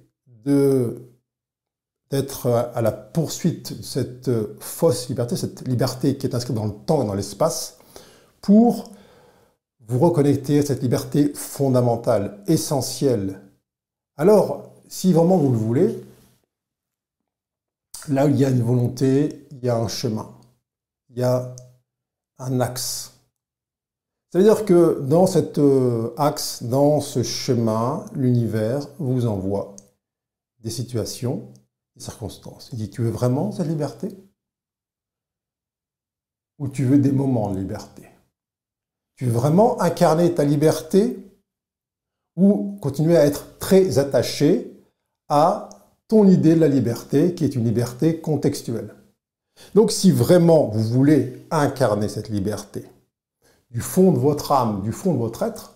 d'être 2.12 2.47
à 2.47 2.84
la 2.84 2.91
poursuite 2.91 3.79
de 3.79 3.84
cette 3.84 4.29
fausse 4.60 5.10
liberté, 5.10 5.38
cette 5.38 5.67
liberté 5.67 6.17
qui 6.17 6.27
est 6.27 6.36
inscrite 6.36 6.55
dans 6.55 6.67
le 6.67 6.75
temps 6.86 7.01
et 7.01 7.08
dans 7.08 7.15
l'espace, 7.15 7.79
pour 8.41 8.91
vous 9.88 10.00
reconnecter 10.00 10.60
à 10.60 10.65
cette 10.65 10.82
liberté 10.82 11.34
fondamentale, 11.34 12.39
essentielle. 12.48 13.41
Alors, 14.17 14.71
si 14.88 15.13
vraiment 15.13 15.38
vous 15.38 15.52
le 15.52 15.58
voulez, 15.58 16.04
là 18.08 18.26
où 18.26 18.30
il 18.30 18.38
y 18.38 18.45
a 18.45 18.50
une 18.50 18.63
volonté, 18.63 19.48
il 19.52 19.63
y 19.63 19.69
a 19.69 19.78
un 19.78 19.88
chemin, 19.88 20.30
il 21.10 21.19
y 21.19 21.24
a 21.24 21.56
un 22.39 22.60
axe. 22.60 23.13
Ça 24.32 24.39
veut 24.39 24.43
dire 24.43 24.65
que 24.65 25.00
dans 25.02 25.28
cet 25.28 25.60
euh, 25.60 26.13
axe, 26.17 26.63
dans 26.63 27.00
ce 27.00 27.24
chemin, 27.24 28.06
l'univers 28.13 28.88
vous 29.00 29.26
envoie 29.28 29.76
des 30.60 30.69
situations, 30.69 31.54
des 31.95 32.02
circonstances. 32.02 32.69
Il 32.74 32.80
dit, 32.80 32.89
tu 32.89 33.02
veux 33.02 33.12
vraiment 33.12 33.52
cette 33.52 33.67
liberté? 33.67 34.10
Ou 36.58 36.67
tu 36.67 36.86
veux 36.86 36.98
des 36.98 37.12
moments 37.12 37.52
de 37.52 37.60
liberté? 37.60 38.10
Tu 39.15 39.25
veux 39.25 39.32
vraiment 39.32 39.82
incarner 39.82 40.34
ta 40.34 40.43
liberté 40.43 41.17
ou 42.36 42.78
continuer 42.82 43.17
à 43.17 43.25
être 43.25 43.58
très 43.60 43.97
attaché 43.97 44.71
à 45.30 45.69
ton 46.08 46.28
idée 46.28 46.56
de 46.56 46.60
la 46.60 46.67
liberté, 46.67 47.34
qui 47.34 47.45
est 47.45 47.56
une 47.56 47.63
liberté 47.63 48.19
contextuelle? 48.19 48.93
Donc 49.73 49.91
si 49.91 50.12
vraiment 50.12 50.67
vous 50.67 50.84
voulez 50.84 51.45
incarner 51.49 52.10
cette 52.10 52.30
liberté, 52.30 52.86
du 53.71 53.82
fond 53.82 54.12
de 54.12 54.19
votre 54.19 54.51
âme, 54.51 54.82
du 54.82 54.91
fond 54.91 55.13
de 55.13 55.19
votre 55.19 55.43
être, 55.43 55.75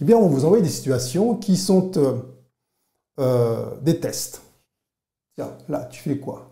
eh 0.00 0.04
bien, 0.04 0.16
on 0.16 0.28
vous 0.28 0.44
envoie 0.44 0.60
des 0.60 0.68
situations 0.68 1.36
qui 1.36 1.56
sont 1.56 1.92
euh, 1.96 2.18
euh, 3.18 3.76
des 3.82 4.00
tests. 4.00 4.42
Tiens, 5.36 5.56
là, 5.68 5.84
tu 5.84 6.00
fais 6.00 6.18
quoi? 6.18 6.48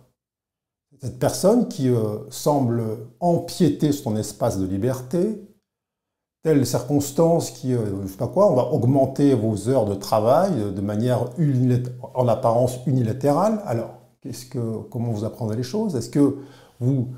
Cette 1.00 1.18
personne 1.18 1.68
qui 1.68 1.88
euh, 1.88 2.18
semble 2.30 2.82
empiéter 3.20 3.92
sur 3.92 4.04
ton 4.04 4.16
espace 4.16 4.58
de 4.58 4.66
liberté, 4.66 5.40
telle 6.42 6.64
circonstance 6.66 7.50
qui, 7.50 7.72
je 7.72 8.06
sais 8.06 8.16
pas 8.16 8.28
quoi, 8.28 8.50
on 8.50 8.54
va 8.54 8.72
augmenter 8.72 9.34
vos 9.34 9.68
heures 9.68 9.86
de 9.86 9.94
travail 9.94 10.52
de 10.74 10.80
manière 10.80 11.26
en 12.14 12.28
apparence 12.28 12.78
unilatérale. 12.86 13.60
Alors, 13.66 13.90
qu'est-ce 14.20 14.46
que, 14.46 14.78
comment 14.90 15.10
vous 15.10 15.24
apprendrez 15.24 15.56
les 15.56 15.62
choses? 15.62 15.96
Est-ce 15.96 16.10
que 16.10 16.36
vous 16.80 17.08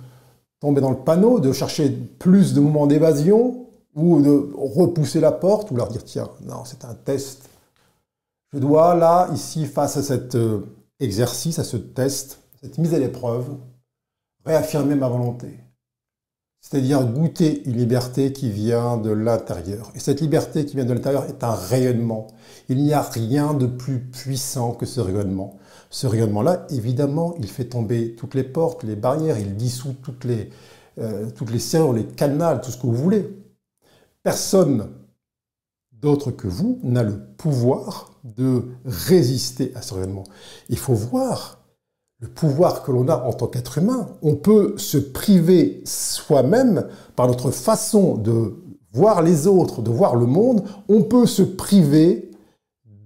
tombez 0.61 0.80
dans 0.80 0.90
le 0.90 0.98
panneau 0.98 1.40
de 1.40 1.52
chercher 1.52 1.90
plus 1.90 2.54
de 2.54 2.61
moments 2.61 2.87
d'évasion 2.87 3.66
ou 3.94 4.20
de 4.20 4.52
repousser 4.56 5.20
la 5.20 5.33
porte, 5.33 5.70
ou 5.70 5.76
leur 5.76 5.88
dire, 5.88 6.04
tiens, 6.04 6.28
non, 6.42 6.64
c'est 6.64 6.85
un 6.85 6.94
test. 6.94 7.48
Je 8.52 8.59
dois, 8.59 8.94
là, 8.94 9.28
ici, 9.33 9.66
face 9.66 9.96
à 9.96 10.02
cet 10.02 10.35
euh, 10.35 10.61
exercice, 11.00 11.59
à 11.59 11.64
ce 11.64 11.76
test, 11.76 12.40
cette 12.61 12.78
mise 12.78 12.94
à 12.94 12.98
l'épreuve, 12.98 13.46
réaffirmer 14.44 14.94
ma 14.94 15.09
volonté. 15.09 15.59
C'est-à-dire 16.60 17.04
goûter 17.06 17.62
une 17.66 17.78
liberté 17.78 18.32
qui 18.32 18.50
vient 18.50 18.96
de 18.96 19.10
l'intérieur. 19.10 19.90
Et 19.94 19.98
cette 19.98 20.20
liberté 20.20 20.66
qui 20.66 20.76
vient 20.76 20.84
de 20.84 20.92
l'intérieur 20.92 21.24
est 21.24 21.42
un 21.42 21.54
rayonnement. 21.54 22.26
Il 22.68 22.82
n'y 22.82 22.92
a 22.92 23.02
rien 23.02 23.54
de 23.54 23.66
plus 23.66 24.00
puissant 24.00 24.72
que 24.72 24.84
ce 24.84 25.00
rayonnement. 25.00 25.58
Ce 25.88 26.06
rayonnement-là, 26.06 26.66
évidemment, 26.70 27.34
il 27.38 27.48
fait 27.48 27.64
tomber 27.64 28.14
toutes 28.14 28.34
les 28.34 28.44
portes, 28.44 28.84
les 28.84 28.94
barrières, 28.94 29.38
il 29.38 29.56
dissout 29.56 29.96
toutes 30.02 30.24
les, 30.24 30.50
euh, 30.98 31.30
toutes 31.30 31.50
les 31.50 31.58
serrures, 31.58 31.94
les 31.94 32.04
canals, 32.04 32.60
tout 32.60 32.70
ce 32.70 32.76
que 32.76 32.86
vous 32.86 32.94
voulez. 32.94 33.28
Personne 34.22 34.90
d'autre 35.92 36.30
que 36.30 36.46
vous 36.46 36.78
n'a 36.82 37.02
le 37.02 37.18
pouvoir 37.18 38.12
de 38.24 38.68
résister 38.84 39.72
à 39.74 39.82
ce 39.82 39.94
rayonnement. 39.94 40.24
Il 40.68 40.78
faut 40.78 40.94
voir 40.94 41.59
le 42.20 42.28
pouvoir 42.28 42.83
que 42.83 42.92
l'on 42.92 43.09
a 43.09 43.24
en 43.24 43.33
tant 43.33 43.46
qu'être 43.46 43.78
humain. 43.78 44.09
On 44.22 44.37
peut 44.37 44.74
se 44.76 44.98
priver 44.98 45.82
soi-même 45.84 46.86
par 47.16 47.26
notre 47.26 47.51
façon 47.51 48.16
de 48.16 48.57
voir 48.92 49.22
les 49.22 49.47
autres, 49.47 49.82
de 49.82 49.90
voir 49.90 50.16
le 50.16 50.26
monde. 50.26 50.64
On 50.88 51.03
peut 51.03 51.26
se 51.26 51.42
priver 51.42 52.30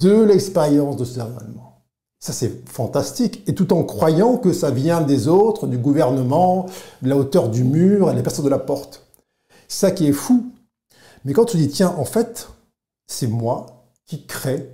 de 0.00 0.22
l'expérience 0.22 0.96
de 0.96 1.04
ce 1.04 1.20
rayonnement. 1.20 1.82
Ça, 2.18 2.32
c'est 2.32 2.68
fantastique. 2.68 3.42
Et 3.46 3.54
tout 3.54 3.72
en 3.72 3.84
croyant 3.84 4.36
que 4.36 4.52
ça 4.52 4.70
vient 4.70 5.02
des 5.02 5.28
autres, 5.28 5.66
du 5.66 5.78
gouvernement, 5.78 6.66
de 7.02 7.08
la 7.08 7.16
hauteur 7.16 7.50
du 7.50 7.64
mur 7.64 8.10
et 8.10 8.14
des 8.14 8.22
personnes 8.22 8.46
de 8.46 8.50
la 8.50 8.58
porte. 8.58 9.06
Ça 9.68 9.90
qui 9.90 10.06
est 10.08 10.12
fou, 10.12 10.50
mais 11.24 11.32
quand 11.32 11.46
tu 11.46 11.56
dis, 11.56 11.68
tiens, 11.68 11.94
en 11.98 12.04
fait, 12.04 12.48
c'est 13.06 13.26
moi 13.26 13.88
qui 14.06 14.26
crée 14.26 14.70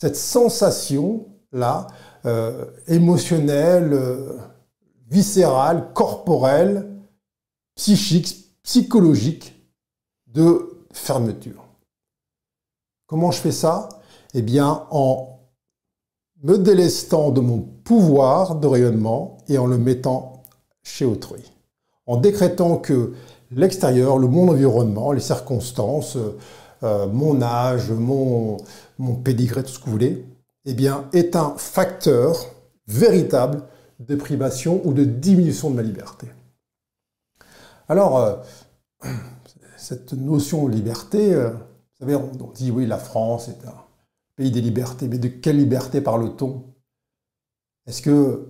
cette 0.00 0.16
sensation-là, 0.16 1.86
euh, 2.24 2.66
émotionnelle, 2.86 3.92
euh, 3.92 4.38
viscérale, 5.10 5.92
corporelle, 5.92 6.88
psychique, 7.74 8.54
psychologique 8.62 9.54
de 10.26 10.84
fermeture. 10.92 11.64
Comment 13.06 13.30
je 13.30 13.40
fais 13.40 13.52
ça? 13.52 13.88
Eh 14.34 14.42
bien, 14.42 14.86
en 14.90 15.40
me 16.42 16.58
délestant 16.58 17.30
de 17.30 17.40
mon 17.40 17.60
pouvoir 17.60 18.56
de 18.56 18.66
rayonnement 18.66 19.38
et 19.48 19.58
en 19.58 19.66
le 19.66 19.78
mettant 19.78 20.42
chez 20.82 21.04
autrui. 21.04 21.52
En 22.06 22.16
décrétant 22.16 22.76
que 22.78 23.12
l'extérieur, 23.50 24.18
le 24.18 24.28
monde 24.28 24.50
environnement, 24.50 25.12
les 25.12 25.20
circonstances, 25.20 26.16
euh, 26.82 27.06
mon 27.06 27.42
âge, 27.42 27.90
mon, 27.90 28.56
mon 28.98 29.14
pédigré, 29.14 29.62
tout 29.62 29.70
ce 29.70 29.78
que 29.78 29.84
vous 29.84 29.92
voulez, 29.92 30.24
eh 30.64 30.74
bien, 30.74 31.08
est 31.12 31.36
un 31.36 31.56
facteur 31.56 32.36
véritable 32.86 33.62
de 33.98 34.16
privation 34.16 34.80
ou 34.86 34.92
de 34.92 35.04
diminution 35.04 35.70
de 35.70 35.76
ma 35.76 35.82
liberté. 35.82 36.28
Alors, 37.88 38.44
cette 39.76 40.12
notion 40.12 40.68
de 40.68 40.72
liberté, 40.72 41.34
vous 41.34 41.50
savez, 41.98 42.14
on 42.14 42.50
dit 42.54 42.70
oui, 42.70 42.86
la 42.86 42.98
France 42.98 43.48
est 43.48 43.66
un 43.66 43.74
pays 44.36 44.50
des 44.50 44.60
libertés, 44.60 45.08
mais 45.08 45.18
de 45.18 45.28
quelle 45.28 45.58
liberté 45.58 46.00
parle-t-on? 46.00 46.64
Est-ce 47.86 48.02
que 48.02 48.48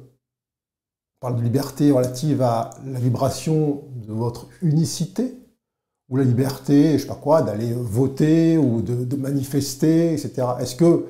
on 1.20 1.26
parle 1.28 1.36
de 1.36 1.42
liberté 1.42 1.90
relative 1.90 2.42
à 2.42 2.70
la 2.84 2.98
vibration 2.98 3.84
de 3.94 4.12
votre 4.12 4.48
unicité? 4.60 5.38
Ou 6.08 6.16
la 6.16 6.24
liberté, 6.24 6.98
je 6.98 7.02
sais 7.02 7.08
pas 7.08 7.14
quoi, 7.14 7.42
d'aller 7.42 7.72
voter 7.72 8.58
ou 8.58 8.82
de, 8.82 9.16
manifester, 9.16 10.12
etc. 10.12 10.46
Est-ce 10.60 10.76
que 10.76 11.06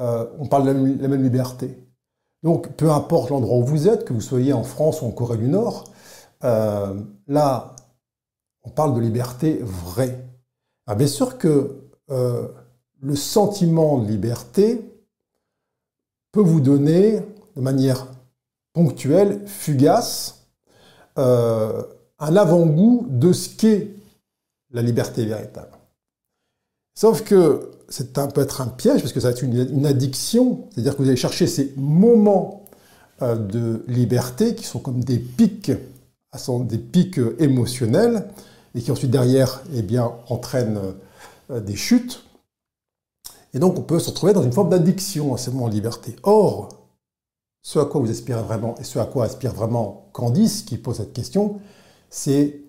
euh, 0.00 0.26
on 0.38 0.46
parle 0.46 0.66
de 0.66 1.02
la, 1.02 1.08
même 1.08 1.22
liberté 1.22 1.78
Donc, 2.42 2.72
peu 2.72 2.90
importe 2.90 3.30
l'endroit 3.30 3.58
où 3.58 3.64
vous 3.64 3.88
êtes, 3.88 4.04
que 4.04 4.12
vous 4.12 4.20
soyez 4.20 4.52
en 4.52 4.64
France 4.64 5.02
ou 5.02 5.06
en 5.06 5.12
Corée 5.12 5.38
du 5.38 5.48
Nord, 5.48 5.84
euh, 6.42 7.00
là, 7.28 7.76
on 8.64 8.70
parle 8.70 8.94
de 8.94 9.00
liberté 9.00 9.60
vraie. 9.62 10.26
Ah, 10.86 10.94
bien 10.94 11.06
sûr 11.06 11.38
que 11.38 11.88
euh, 12.10 12.48
le 13.00 13.14
sentiment 13.14 13.98
de 13.98 14.08
liberté 14.08 14.82
peut 16.32 16.42
vous 16.42 16.60
donner 16.60 17.20
de 17.54 17.60
manière 17.60 18.08
ponctuelle, 18.72 19.46
fugace, 19.46 20.40
un 21.16 21.86
avant-goût 22.36 23.06
de 23.08 23.32
ce 23.32 23.48
qu'est 23.56 23.90
la 24.70 24.82
liberté 24.82 25.24
véritable. 25.24 25.70
Sauf 26.94 27.22
que 27.22 27.70
c'est 27.88 28.18
un 28.18 28.28
peut 28.28 28.40
être 28.40 28.60
un 28.60 28.68
piège 28.68 29.00
parce 29.00 29.12
que 29.12 29.20
ça 29.20 29.28
va 29.28 29.32
être 29.32 29.42
une, 29.42 29.86
addiction, 29.86 30.68
c'est-à-dire 30.70 30.96
que 30.96 31.02
vous 31.02 31.08
allez 31.08 31.16
chercher 31.16 31.46
ces 31.46 31.72
moments 31.76 32.64
euh, 33.22 33.36
de 33.36 33.84
liberté 33.88 34.54
qui 34.54 34.64
sont 34.64 34.80
comme 34.80 35.02
des 35.02 35.18
pics, 35.18 35.72
des 36.66 36.78
pics 36.78 37.20
émotionnels 37.38 38.28
et 38.74 38.80
qui 38.80 38.90
ensuite 38.90 39.10
derrière, 39.10 39.62
eh 39.74 39.82
bien, 39.82 40.12
entraînent 40.28 40.80
euh, 41.50 41.60
des 41.60 41.76
chutes. 41.76 42.24
Et 43.52 43.58
donc, 43.58 43.78
on 43.78 43.82
peut 43.82 44.00
se 44.00 44.10
retrouver 44.10 44.32
dans 44.32 44.42
une 44.42 44.52
forme 44.52 44.70
d'addiction 44.70 45.34
à 45.34 45.38
ces 45.38 45.52
moments 45.52 45.68
de 45.68 45.74
liberté. 45.74 46.16
Or, 46.24 46.68
ce 47.62 47.78
à 47.78 47.84
quoi 47.84 48.00
vous 48.00 48.10
aspirez 48.10 48.42
vraiment 48.42 48.74
et 48.78 48.84
ce 48.84 48.98
à 48.98 49.06
quoi 49.06 49.24
aspire 49.24 49.52
vraiment 49.52 50.08
Candice, 50.12 50.62
qui 50.62 50.76
pose 50.76 50.96
cette 50.96 51.12
question, 51.12 51.60
c'est 52.10 52.60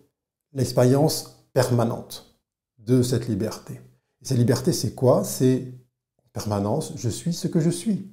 l'expérience 0.54 1.44
permanente 1.54 2.38
de 2.80 3.02
cette 3.02 3.28
liberté. 3.28 3.80
Et 4.26 4.28
cette 4.28 4.40
liberté, 4.40 4.74
c'est 4.74 4.96
quoi? 4.96 5.24
C'est 5.24 5.72
en 6.18 6.30
permanence, 6.34 6.94
je 6.96 7.10
suis 7.10 7.32
ce 7.32 7.48
que 7.48 7.60
je 7.60 7.70
suis. 7.70 8.10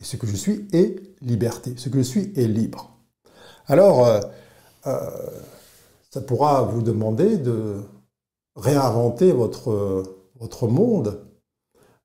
Et 0.00 0.04
ce 0.04 0.16
que 0.16 0.28
je 0.28 0.36
suis 0.36 0.68
est 0.72 1.02
liberté. 1.22 1.74
Ce 1.76 1.88
que 1.88 1.98
je 1.98 2.04
suis 2.04 2.32
est 2.36 2.46
libre. 2.46 2.96
Alors, 3.66 4.06
euh, 4.06 4.20
euh, 4.86 5.10
ça 6.12 6.20
pourra 6.20 6.62
vous 6.62 6.82
demander 6.82 7.36
de 7.36 7.80
réinventer 8.54 9.32
votre, 9.32 9.98
monde 10.68 11.20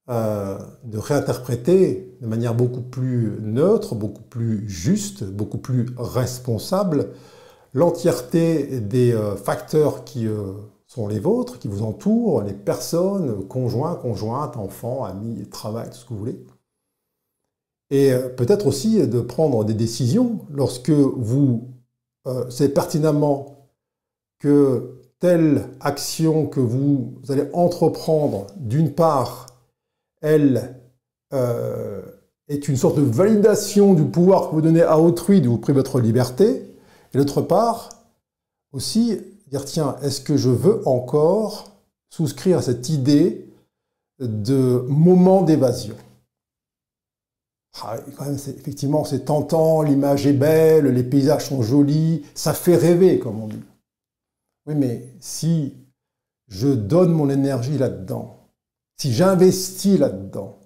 euh, 0.09 0.57
de 0.83 0.97
réinterpréter 0.97 2.17
de 2.21 2.25
manière 2.25 2.55
beaucoup 2.55 2.81
plus 2.81 3.37
neutre, 3.41 3.93
beaucoup 3.93 4.23
plus 4.23 4.67
juste, 4.67 5.23
beaucoup 5.23 5.59
plus 5.59 5.85
responsable 5.99 7.09
l'entièreté 7.75 8.79
des 8.79 9.15
facteurs 9.43 10.03
qui 10.03 10.27
sont 10.89 11.07
les 11.07 11.19
vôtres, 11.19 11.59
qui 11.59 11.69
vous 11.69 11.83
entourent, 11.83 12.41
les 12.41 12.53
personnes, 12.53 13.47
conjoints, 13.47 13.95
conjointes, 13.95 14.57
enfants, 14.57 15.05
amis, 15.05 15.47
travail, 15.49 15.89
tout 15.89 15.95
ce 15.95 16.03
que 16.03 16.09
vous 16.09 16.19
voulez. 16.19 16.45
Et 17.91 18.11
peut-être 18.35 18.67
aussi 18.67 19.07
de 19.07 19.21
prendre 19.21 19.63
des 19.63 19.73
décisions 19.73 20.39
lorsque 20.51 20.89
vous 20.89 21.69
savez 22.49 22.69
pertinemment 22.69 23.69
que 24.39 24.99
telle 25.19 25.67
action 25.81 26.47
que 26.47 26.59
vous 26.59 27.13
allez 27.29 27.47
entreprendre, 27.53 28.47
d'une 28.57 28.93
part, 28.93 29.47
elle 30.21 30.75
euh, 31.33 32.01
est 32.47 32.67
une 32.67 32.77
sorte 32.77 32.97
de 32.97 33.01
validation 33.01 33.93
du 33.93 34.05
pouvoir 34.05 34.49
que 34.49 34.55
vous 34.55 34.61
donnez 34.61 34.81
à 34.81 34.99
autrui 34.99 35.41
de 35.41 35.49
vous 35.49 35.57
priver 35.57 35.77
votre 35.77 35.99
liberté, 35.99 36.65
et 37.13 37.17
d'autre 37.17 37.41
part, 37.41 37.89
aussi 38.71 39.19
dire, 39.49 39.65
tiens, 39.65 39.97
est-ce 40.01 40.21
que 40.21 40.37
je 40.37 40.49
veux 40.49 40.87
encore 40.87 41.71
souscrire 42.09 42.59
à 42.59 42.61
cette 42.61 42.89
idée 42.89 43.51
de 44.19 44.85
moment 44.87 45.41
d'évasion? 45.41 45.95
Ah, 47.81 47.97
effectivement, 48.49 49.05
c'est 49.05 49.25
tentant, 49.25 49.81
l'image 49.81 50.27
est 50.27 50.33
belle, 50.33 50.87
les 50.87 51.03
paysages 51.03 51.47
sont 51.47 51.61
jolis, 51.61 52.25
ça 52.33 52.53
fait 52.53 52.75
rêver, 52.75 53.19
comme 53.19 53.39
on 53.41 53.47
dit. 53.47 53.63
Oui, 54.65 54.75
mais 54.75 55.13
si 55.19 55.75
je 56.47 56.67
donne 56.67 57.11
mon 57.11 57.29
énergie 57.29 57.77
là-dedans, 57.77 58.37
si 58.97 59.13
j'investis 59.13 59.97
là-dedans, 59.97 60.59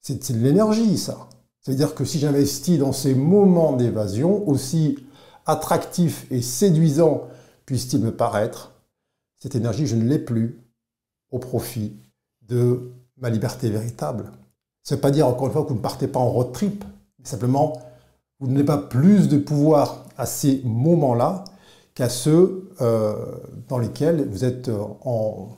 c'est 0.00 0.32
de 0.32 0.38
l'énergie, 0.38 0.98
ça. 0.98 1.28
C'est-à-dire 1.60 1.94
que 1.94 2.04
si 2.04 2.18
j'investis 2.18 2.78
dans 2.78 2.92
ces 2.92 3.14
moments 3.14 3.74
d'évasion, 3.74 4.48
aussi 4.48 4.98
attractifs 5.46 6.26
et 6.30 6.42
séduisants 6.42 7.28
puissent-ils 7.66 8.00
me 8.00 8.12
paraître, 8.12 8.72
cette 9.38 9.54
énergie, 9.54 9.86
je 9.86 9.96
ne 9.96 10.04
l'ai 10.04 10.18
plus 10.18 10.60
au 11.30 11.38
profit 11.38 11.96
de 12.42 12.92
ma 13.16 13.30
liberté 13.30 13.70
véritable. 13.70 14.32
Ça 14.82 14.94
ne 14.94 14.96
veut 14.96 15.00
pas 15.00 15.10
dire, 15.10 15.26
encore 15.26 15.46
une 15.46 15.52
fois, 15.52 15.62
que 15.62 15.68
vous 15.68 15.74
ne 15.74 15.80
partez 15.80 16.08
pas 16.08 16.18
en 16.18 16.30
road 16.30 16.52
trip, 16.52 16.84
mais 17.18 17.24
simplement, 17.24 17.80
vous 18.38 18.48
n'avez 18.48 18.64
pas 18.64 18.78
plus 18.78 19.28
de 19.28 19.38
pouvoir 19.38 20.06
à 20.16 20.26
ces 20.26 20.62
moments-là 20.64 21.44
qu'à 21.94 22.08
ceux 22.08 22.70
euh, 22.80 23.36
dans 23.68 23.78
lesquels 23.78 24.28
vous 24.28 24.44
êtes 24.44 24.70
en, 25.02 25.56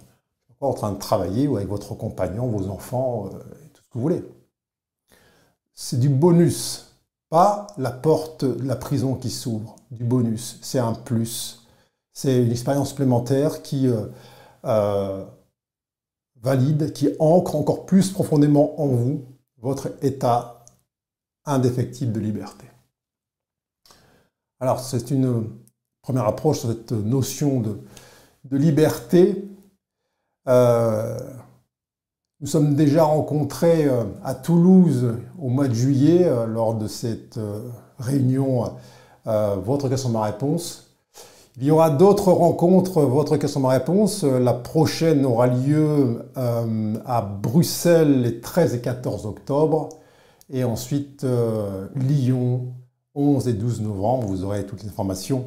en 0.60 0.74
train 0.74 0.92
de 0.92 0.98
travailler 0.98 1.48
ou 1.48 1.56
avec 1.56 1.68
votre 1.68 1.94
compagnon, 1.94 2.48
vos 2.48 2.68
enfants, 2.68 3.26
euh, 3.26 3.38
tout 3.72 3.82
ce 3.82 3.88
que 3.88 3.94
vous 3.94 4.00
voulez. 4.00 4.22
C'est 5.74 5.98
du 5.98 6.08
bonus, 6.08 6.91
pas 7.32 7.66
la 7.78 7.90
porte 7.90 8.44
de 8.44 8.62
la 8.62 8.76
prison 8.76 9.14
qui 9.14 9.30
s'ouvre, 9.30 9.76
du 9.90 10.04
bonus, 10.04 10.58
c'est 10.60 10.78
un 10.78 10.92
plus. 10.92 11.66
C'est 12.12 12.44
une 12.44 12.50
expérience 12.50 12.90
supplémentaire 12.90 13.62
qui 13.62 13.88
euh, 13.88 14.04
euh, 14.66 15.24
valide, 16.42 16.92
qui 16.92 17.08
ancre 17.18 17.56
encore 17.56 17.86
plus 17.86 18.10
profondément 18.10 18.78
en 18.78 18.88
vous 18.88 19.24
votre 19.56 19.92
état 20.04 20.66
indéfectible 21.46 22.12
de 22.12 22.20
liberté. 22.20 22.66
Alors 24.60 24.80
c'est 24.80 25.10
une 25.10 25.48
première 26.02 26.26
approche 26.26 26.58
sur 26.58 26.68
cette 26.68 26.92
notion 26.92 27.62
de, 27.62 27.80
liberté 28.58 29.42
euh, 30.48 31.18
nous 32.42 32.48
sommes 32.48 32.74
déjà 32.74 33.04
rencontrés 33.04 33.86
euh, 33.86 34.02
à 34.24 34.34
Toulouse 34.34 35.14
au 35.40 35.48
mois 35.48 35.68
de 35.68 35.74
juillet 35.74 36.24
euh, 36.24 36.46
lors 36.46 36.74
de 36.74 36.88
cette 36.88 37.38
réunion 37.98 38.64
Votre 39.24 39.88
question 39.88 40.08
ma 40.08 40.22
réponse. 40.22 40.90
Il 41.56 41.64
y 41.64 41.70
aura 41.70 41.90
d'autres 41.90 42.32
rencontres 42.32 43.02
Votre 43.02 43.36
question 43.36 43.60
ma 43.60 43.68
réponse. 43.68 44.24
La 44.24 44.54
prochaine 44.54 45.24
aura 45.24 45.46
lieu 45.46 46.28
à 46.34 47.22
Bruxelles 47.22 48.22
les 48.22 48.40
13 48.40 48.74
et 48.74 48.80
14 48.80 49.26
octobre 49.26 49.90
et 50.50 50.64
ensuite 50.64 51.24
Lyon 51.94 52.72
11 53.14 53.46
et 53.46 53.52
12 53.52 53.82
novembre. 53.82 54.26
Vous 54.26 54.42
aurez 54.42 54.66
toutes 54.66 54.82
les 54.82 54.88
informations 54.88 55.44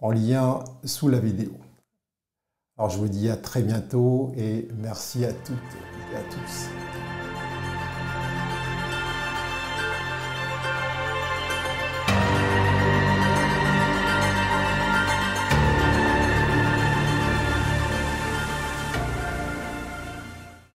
en 0.00 0.12
lien 0.12 0.60
sous 0.84 1.08
la 1.08 1.18
vidéo. 1.18 1.50
Alors 2.78 2.90
je 2.90 2.98
vous 2.98 3.08
dis 3.08 3.28
à 3.28 3.36
très 3.36 3.62
bientôt 3.62 4.30
et 4.36 4.68
merci 4.78 5.24
à 5.24 5.32
toutes 5.32 5.56
et 6.12 6.16
à 6.16 6.22
tous. 6.30 6.87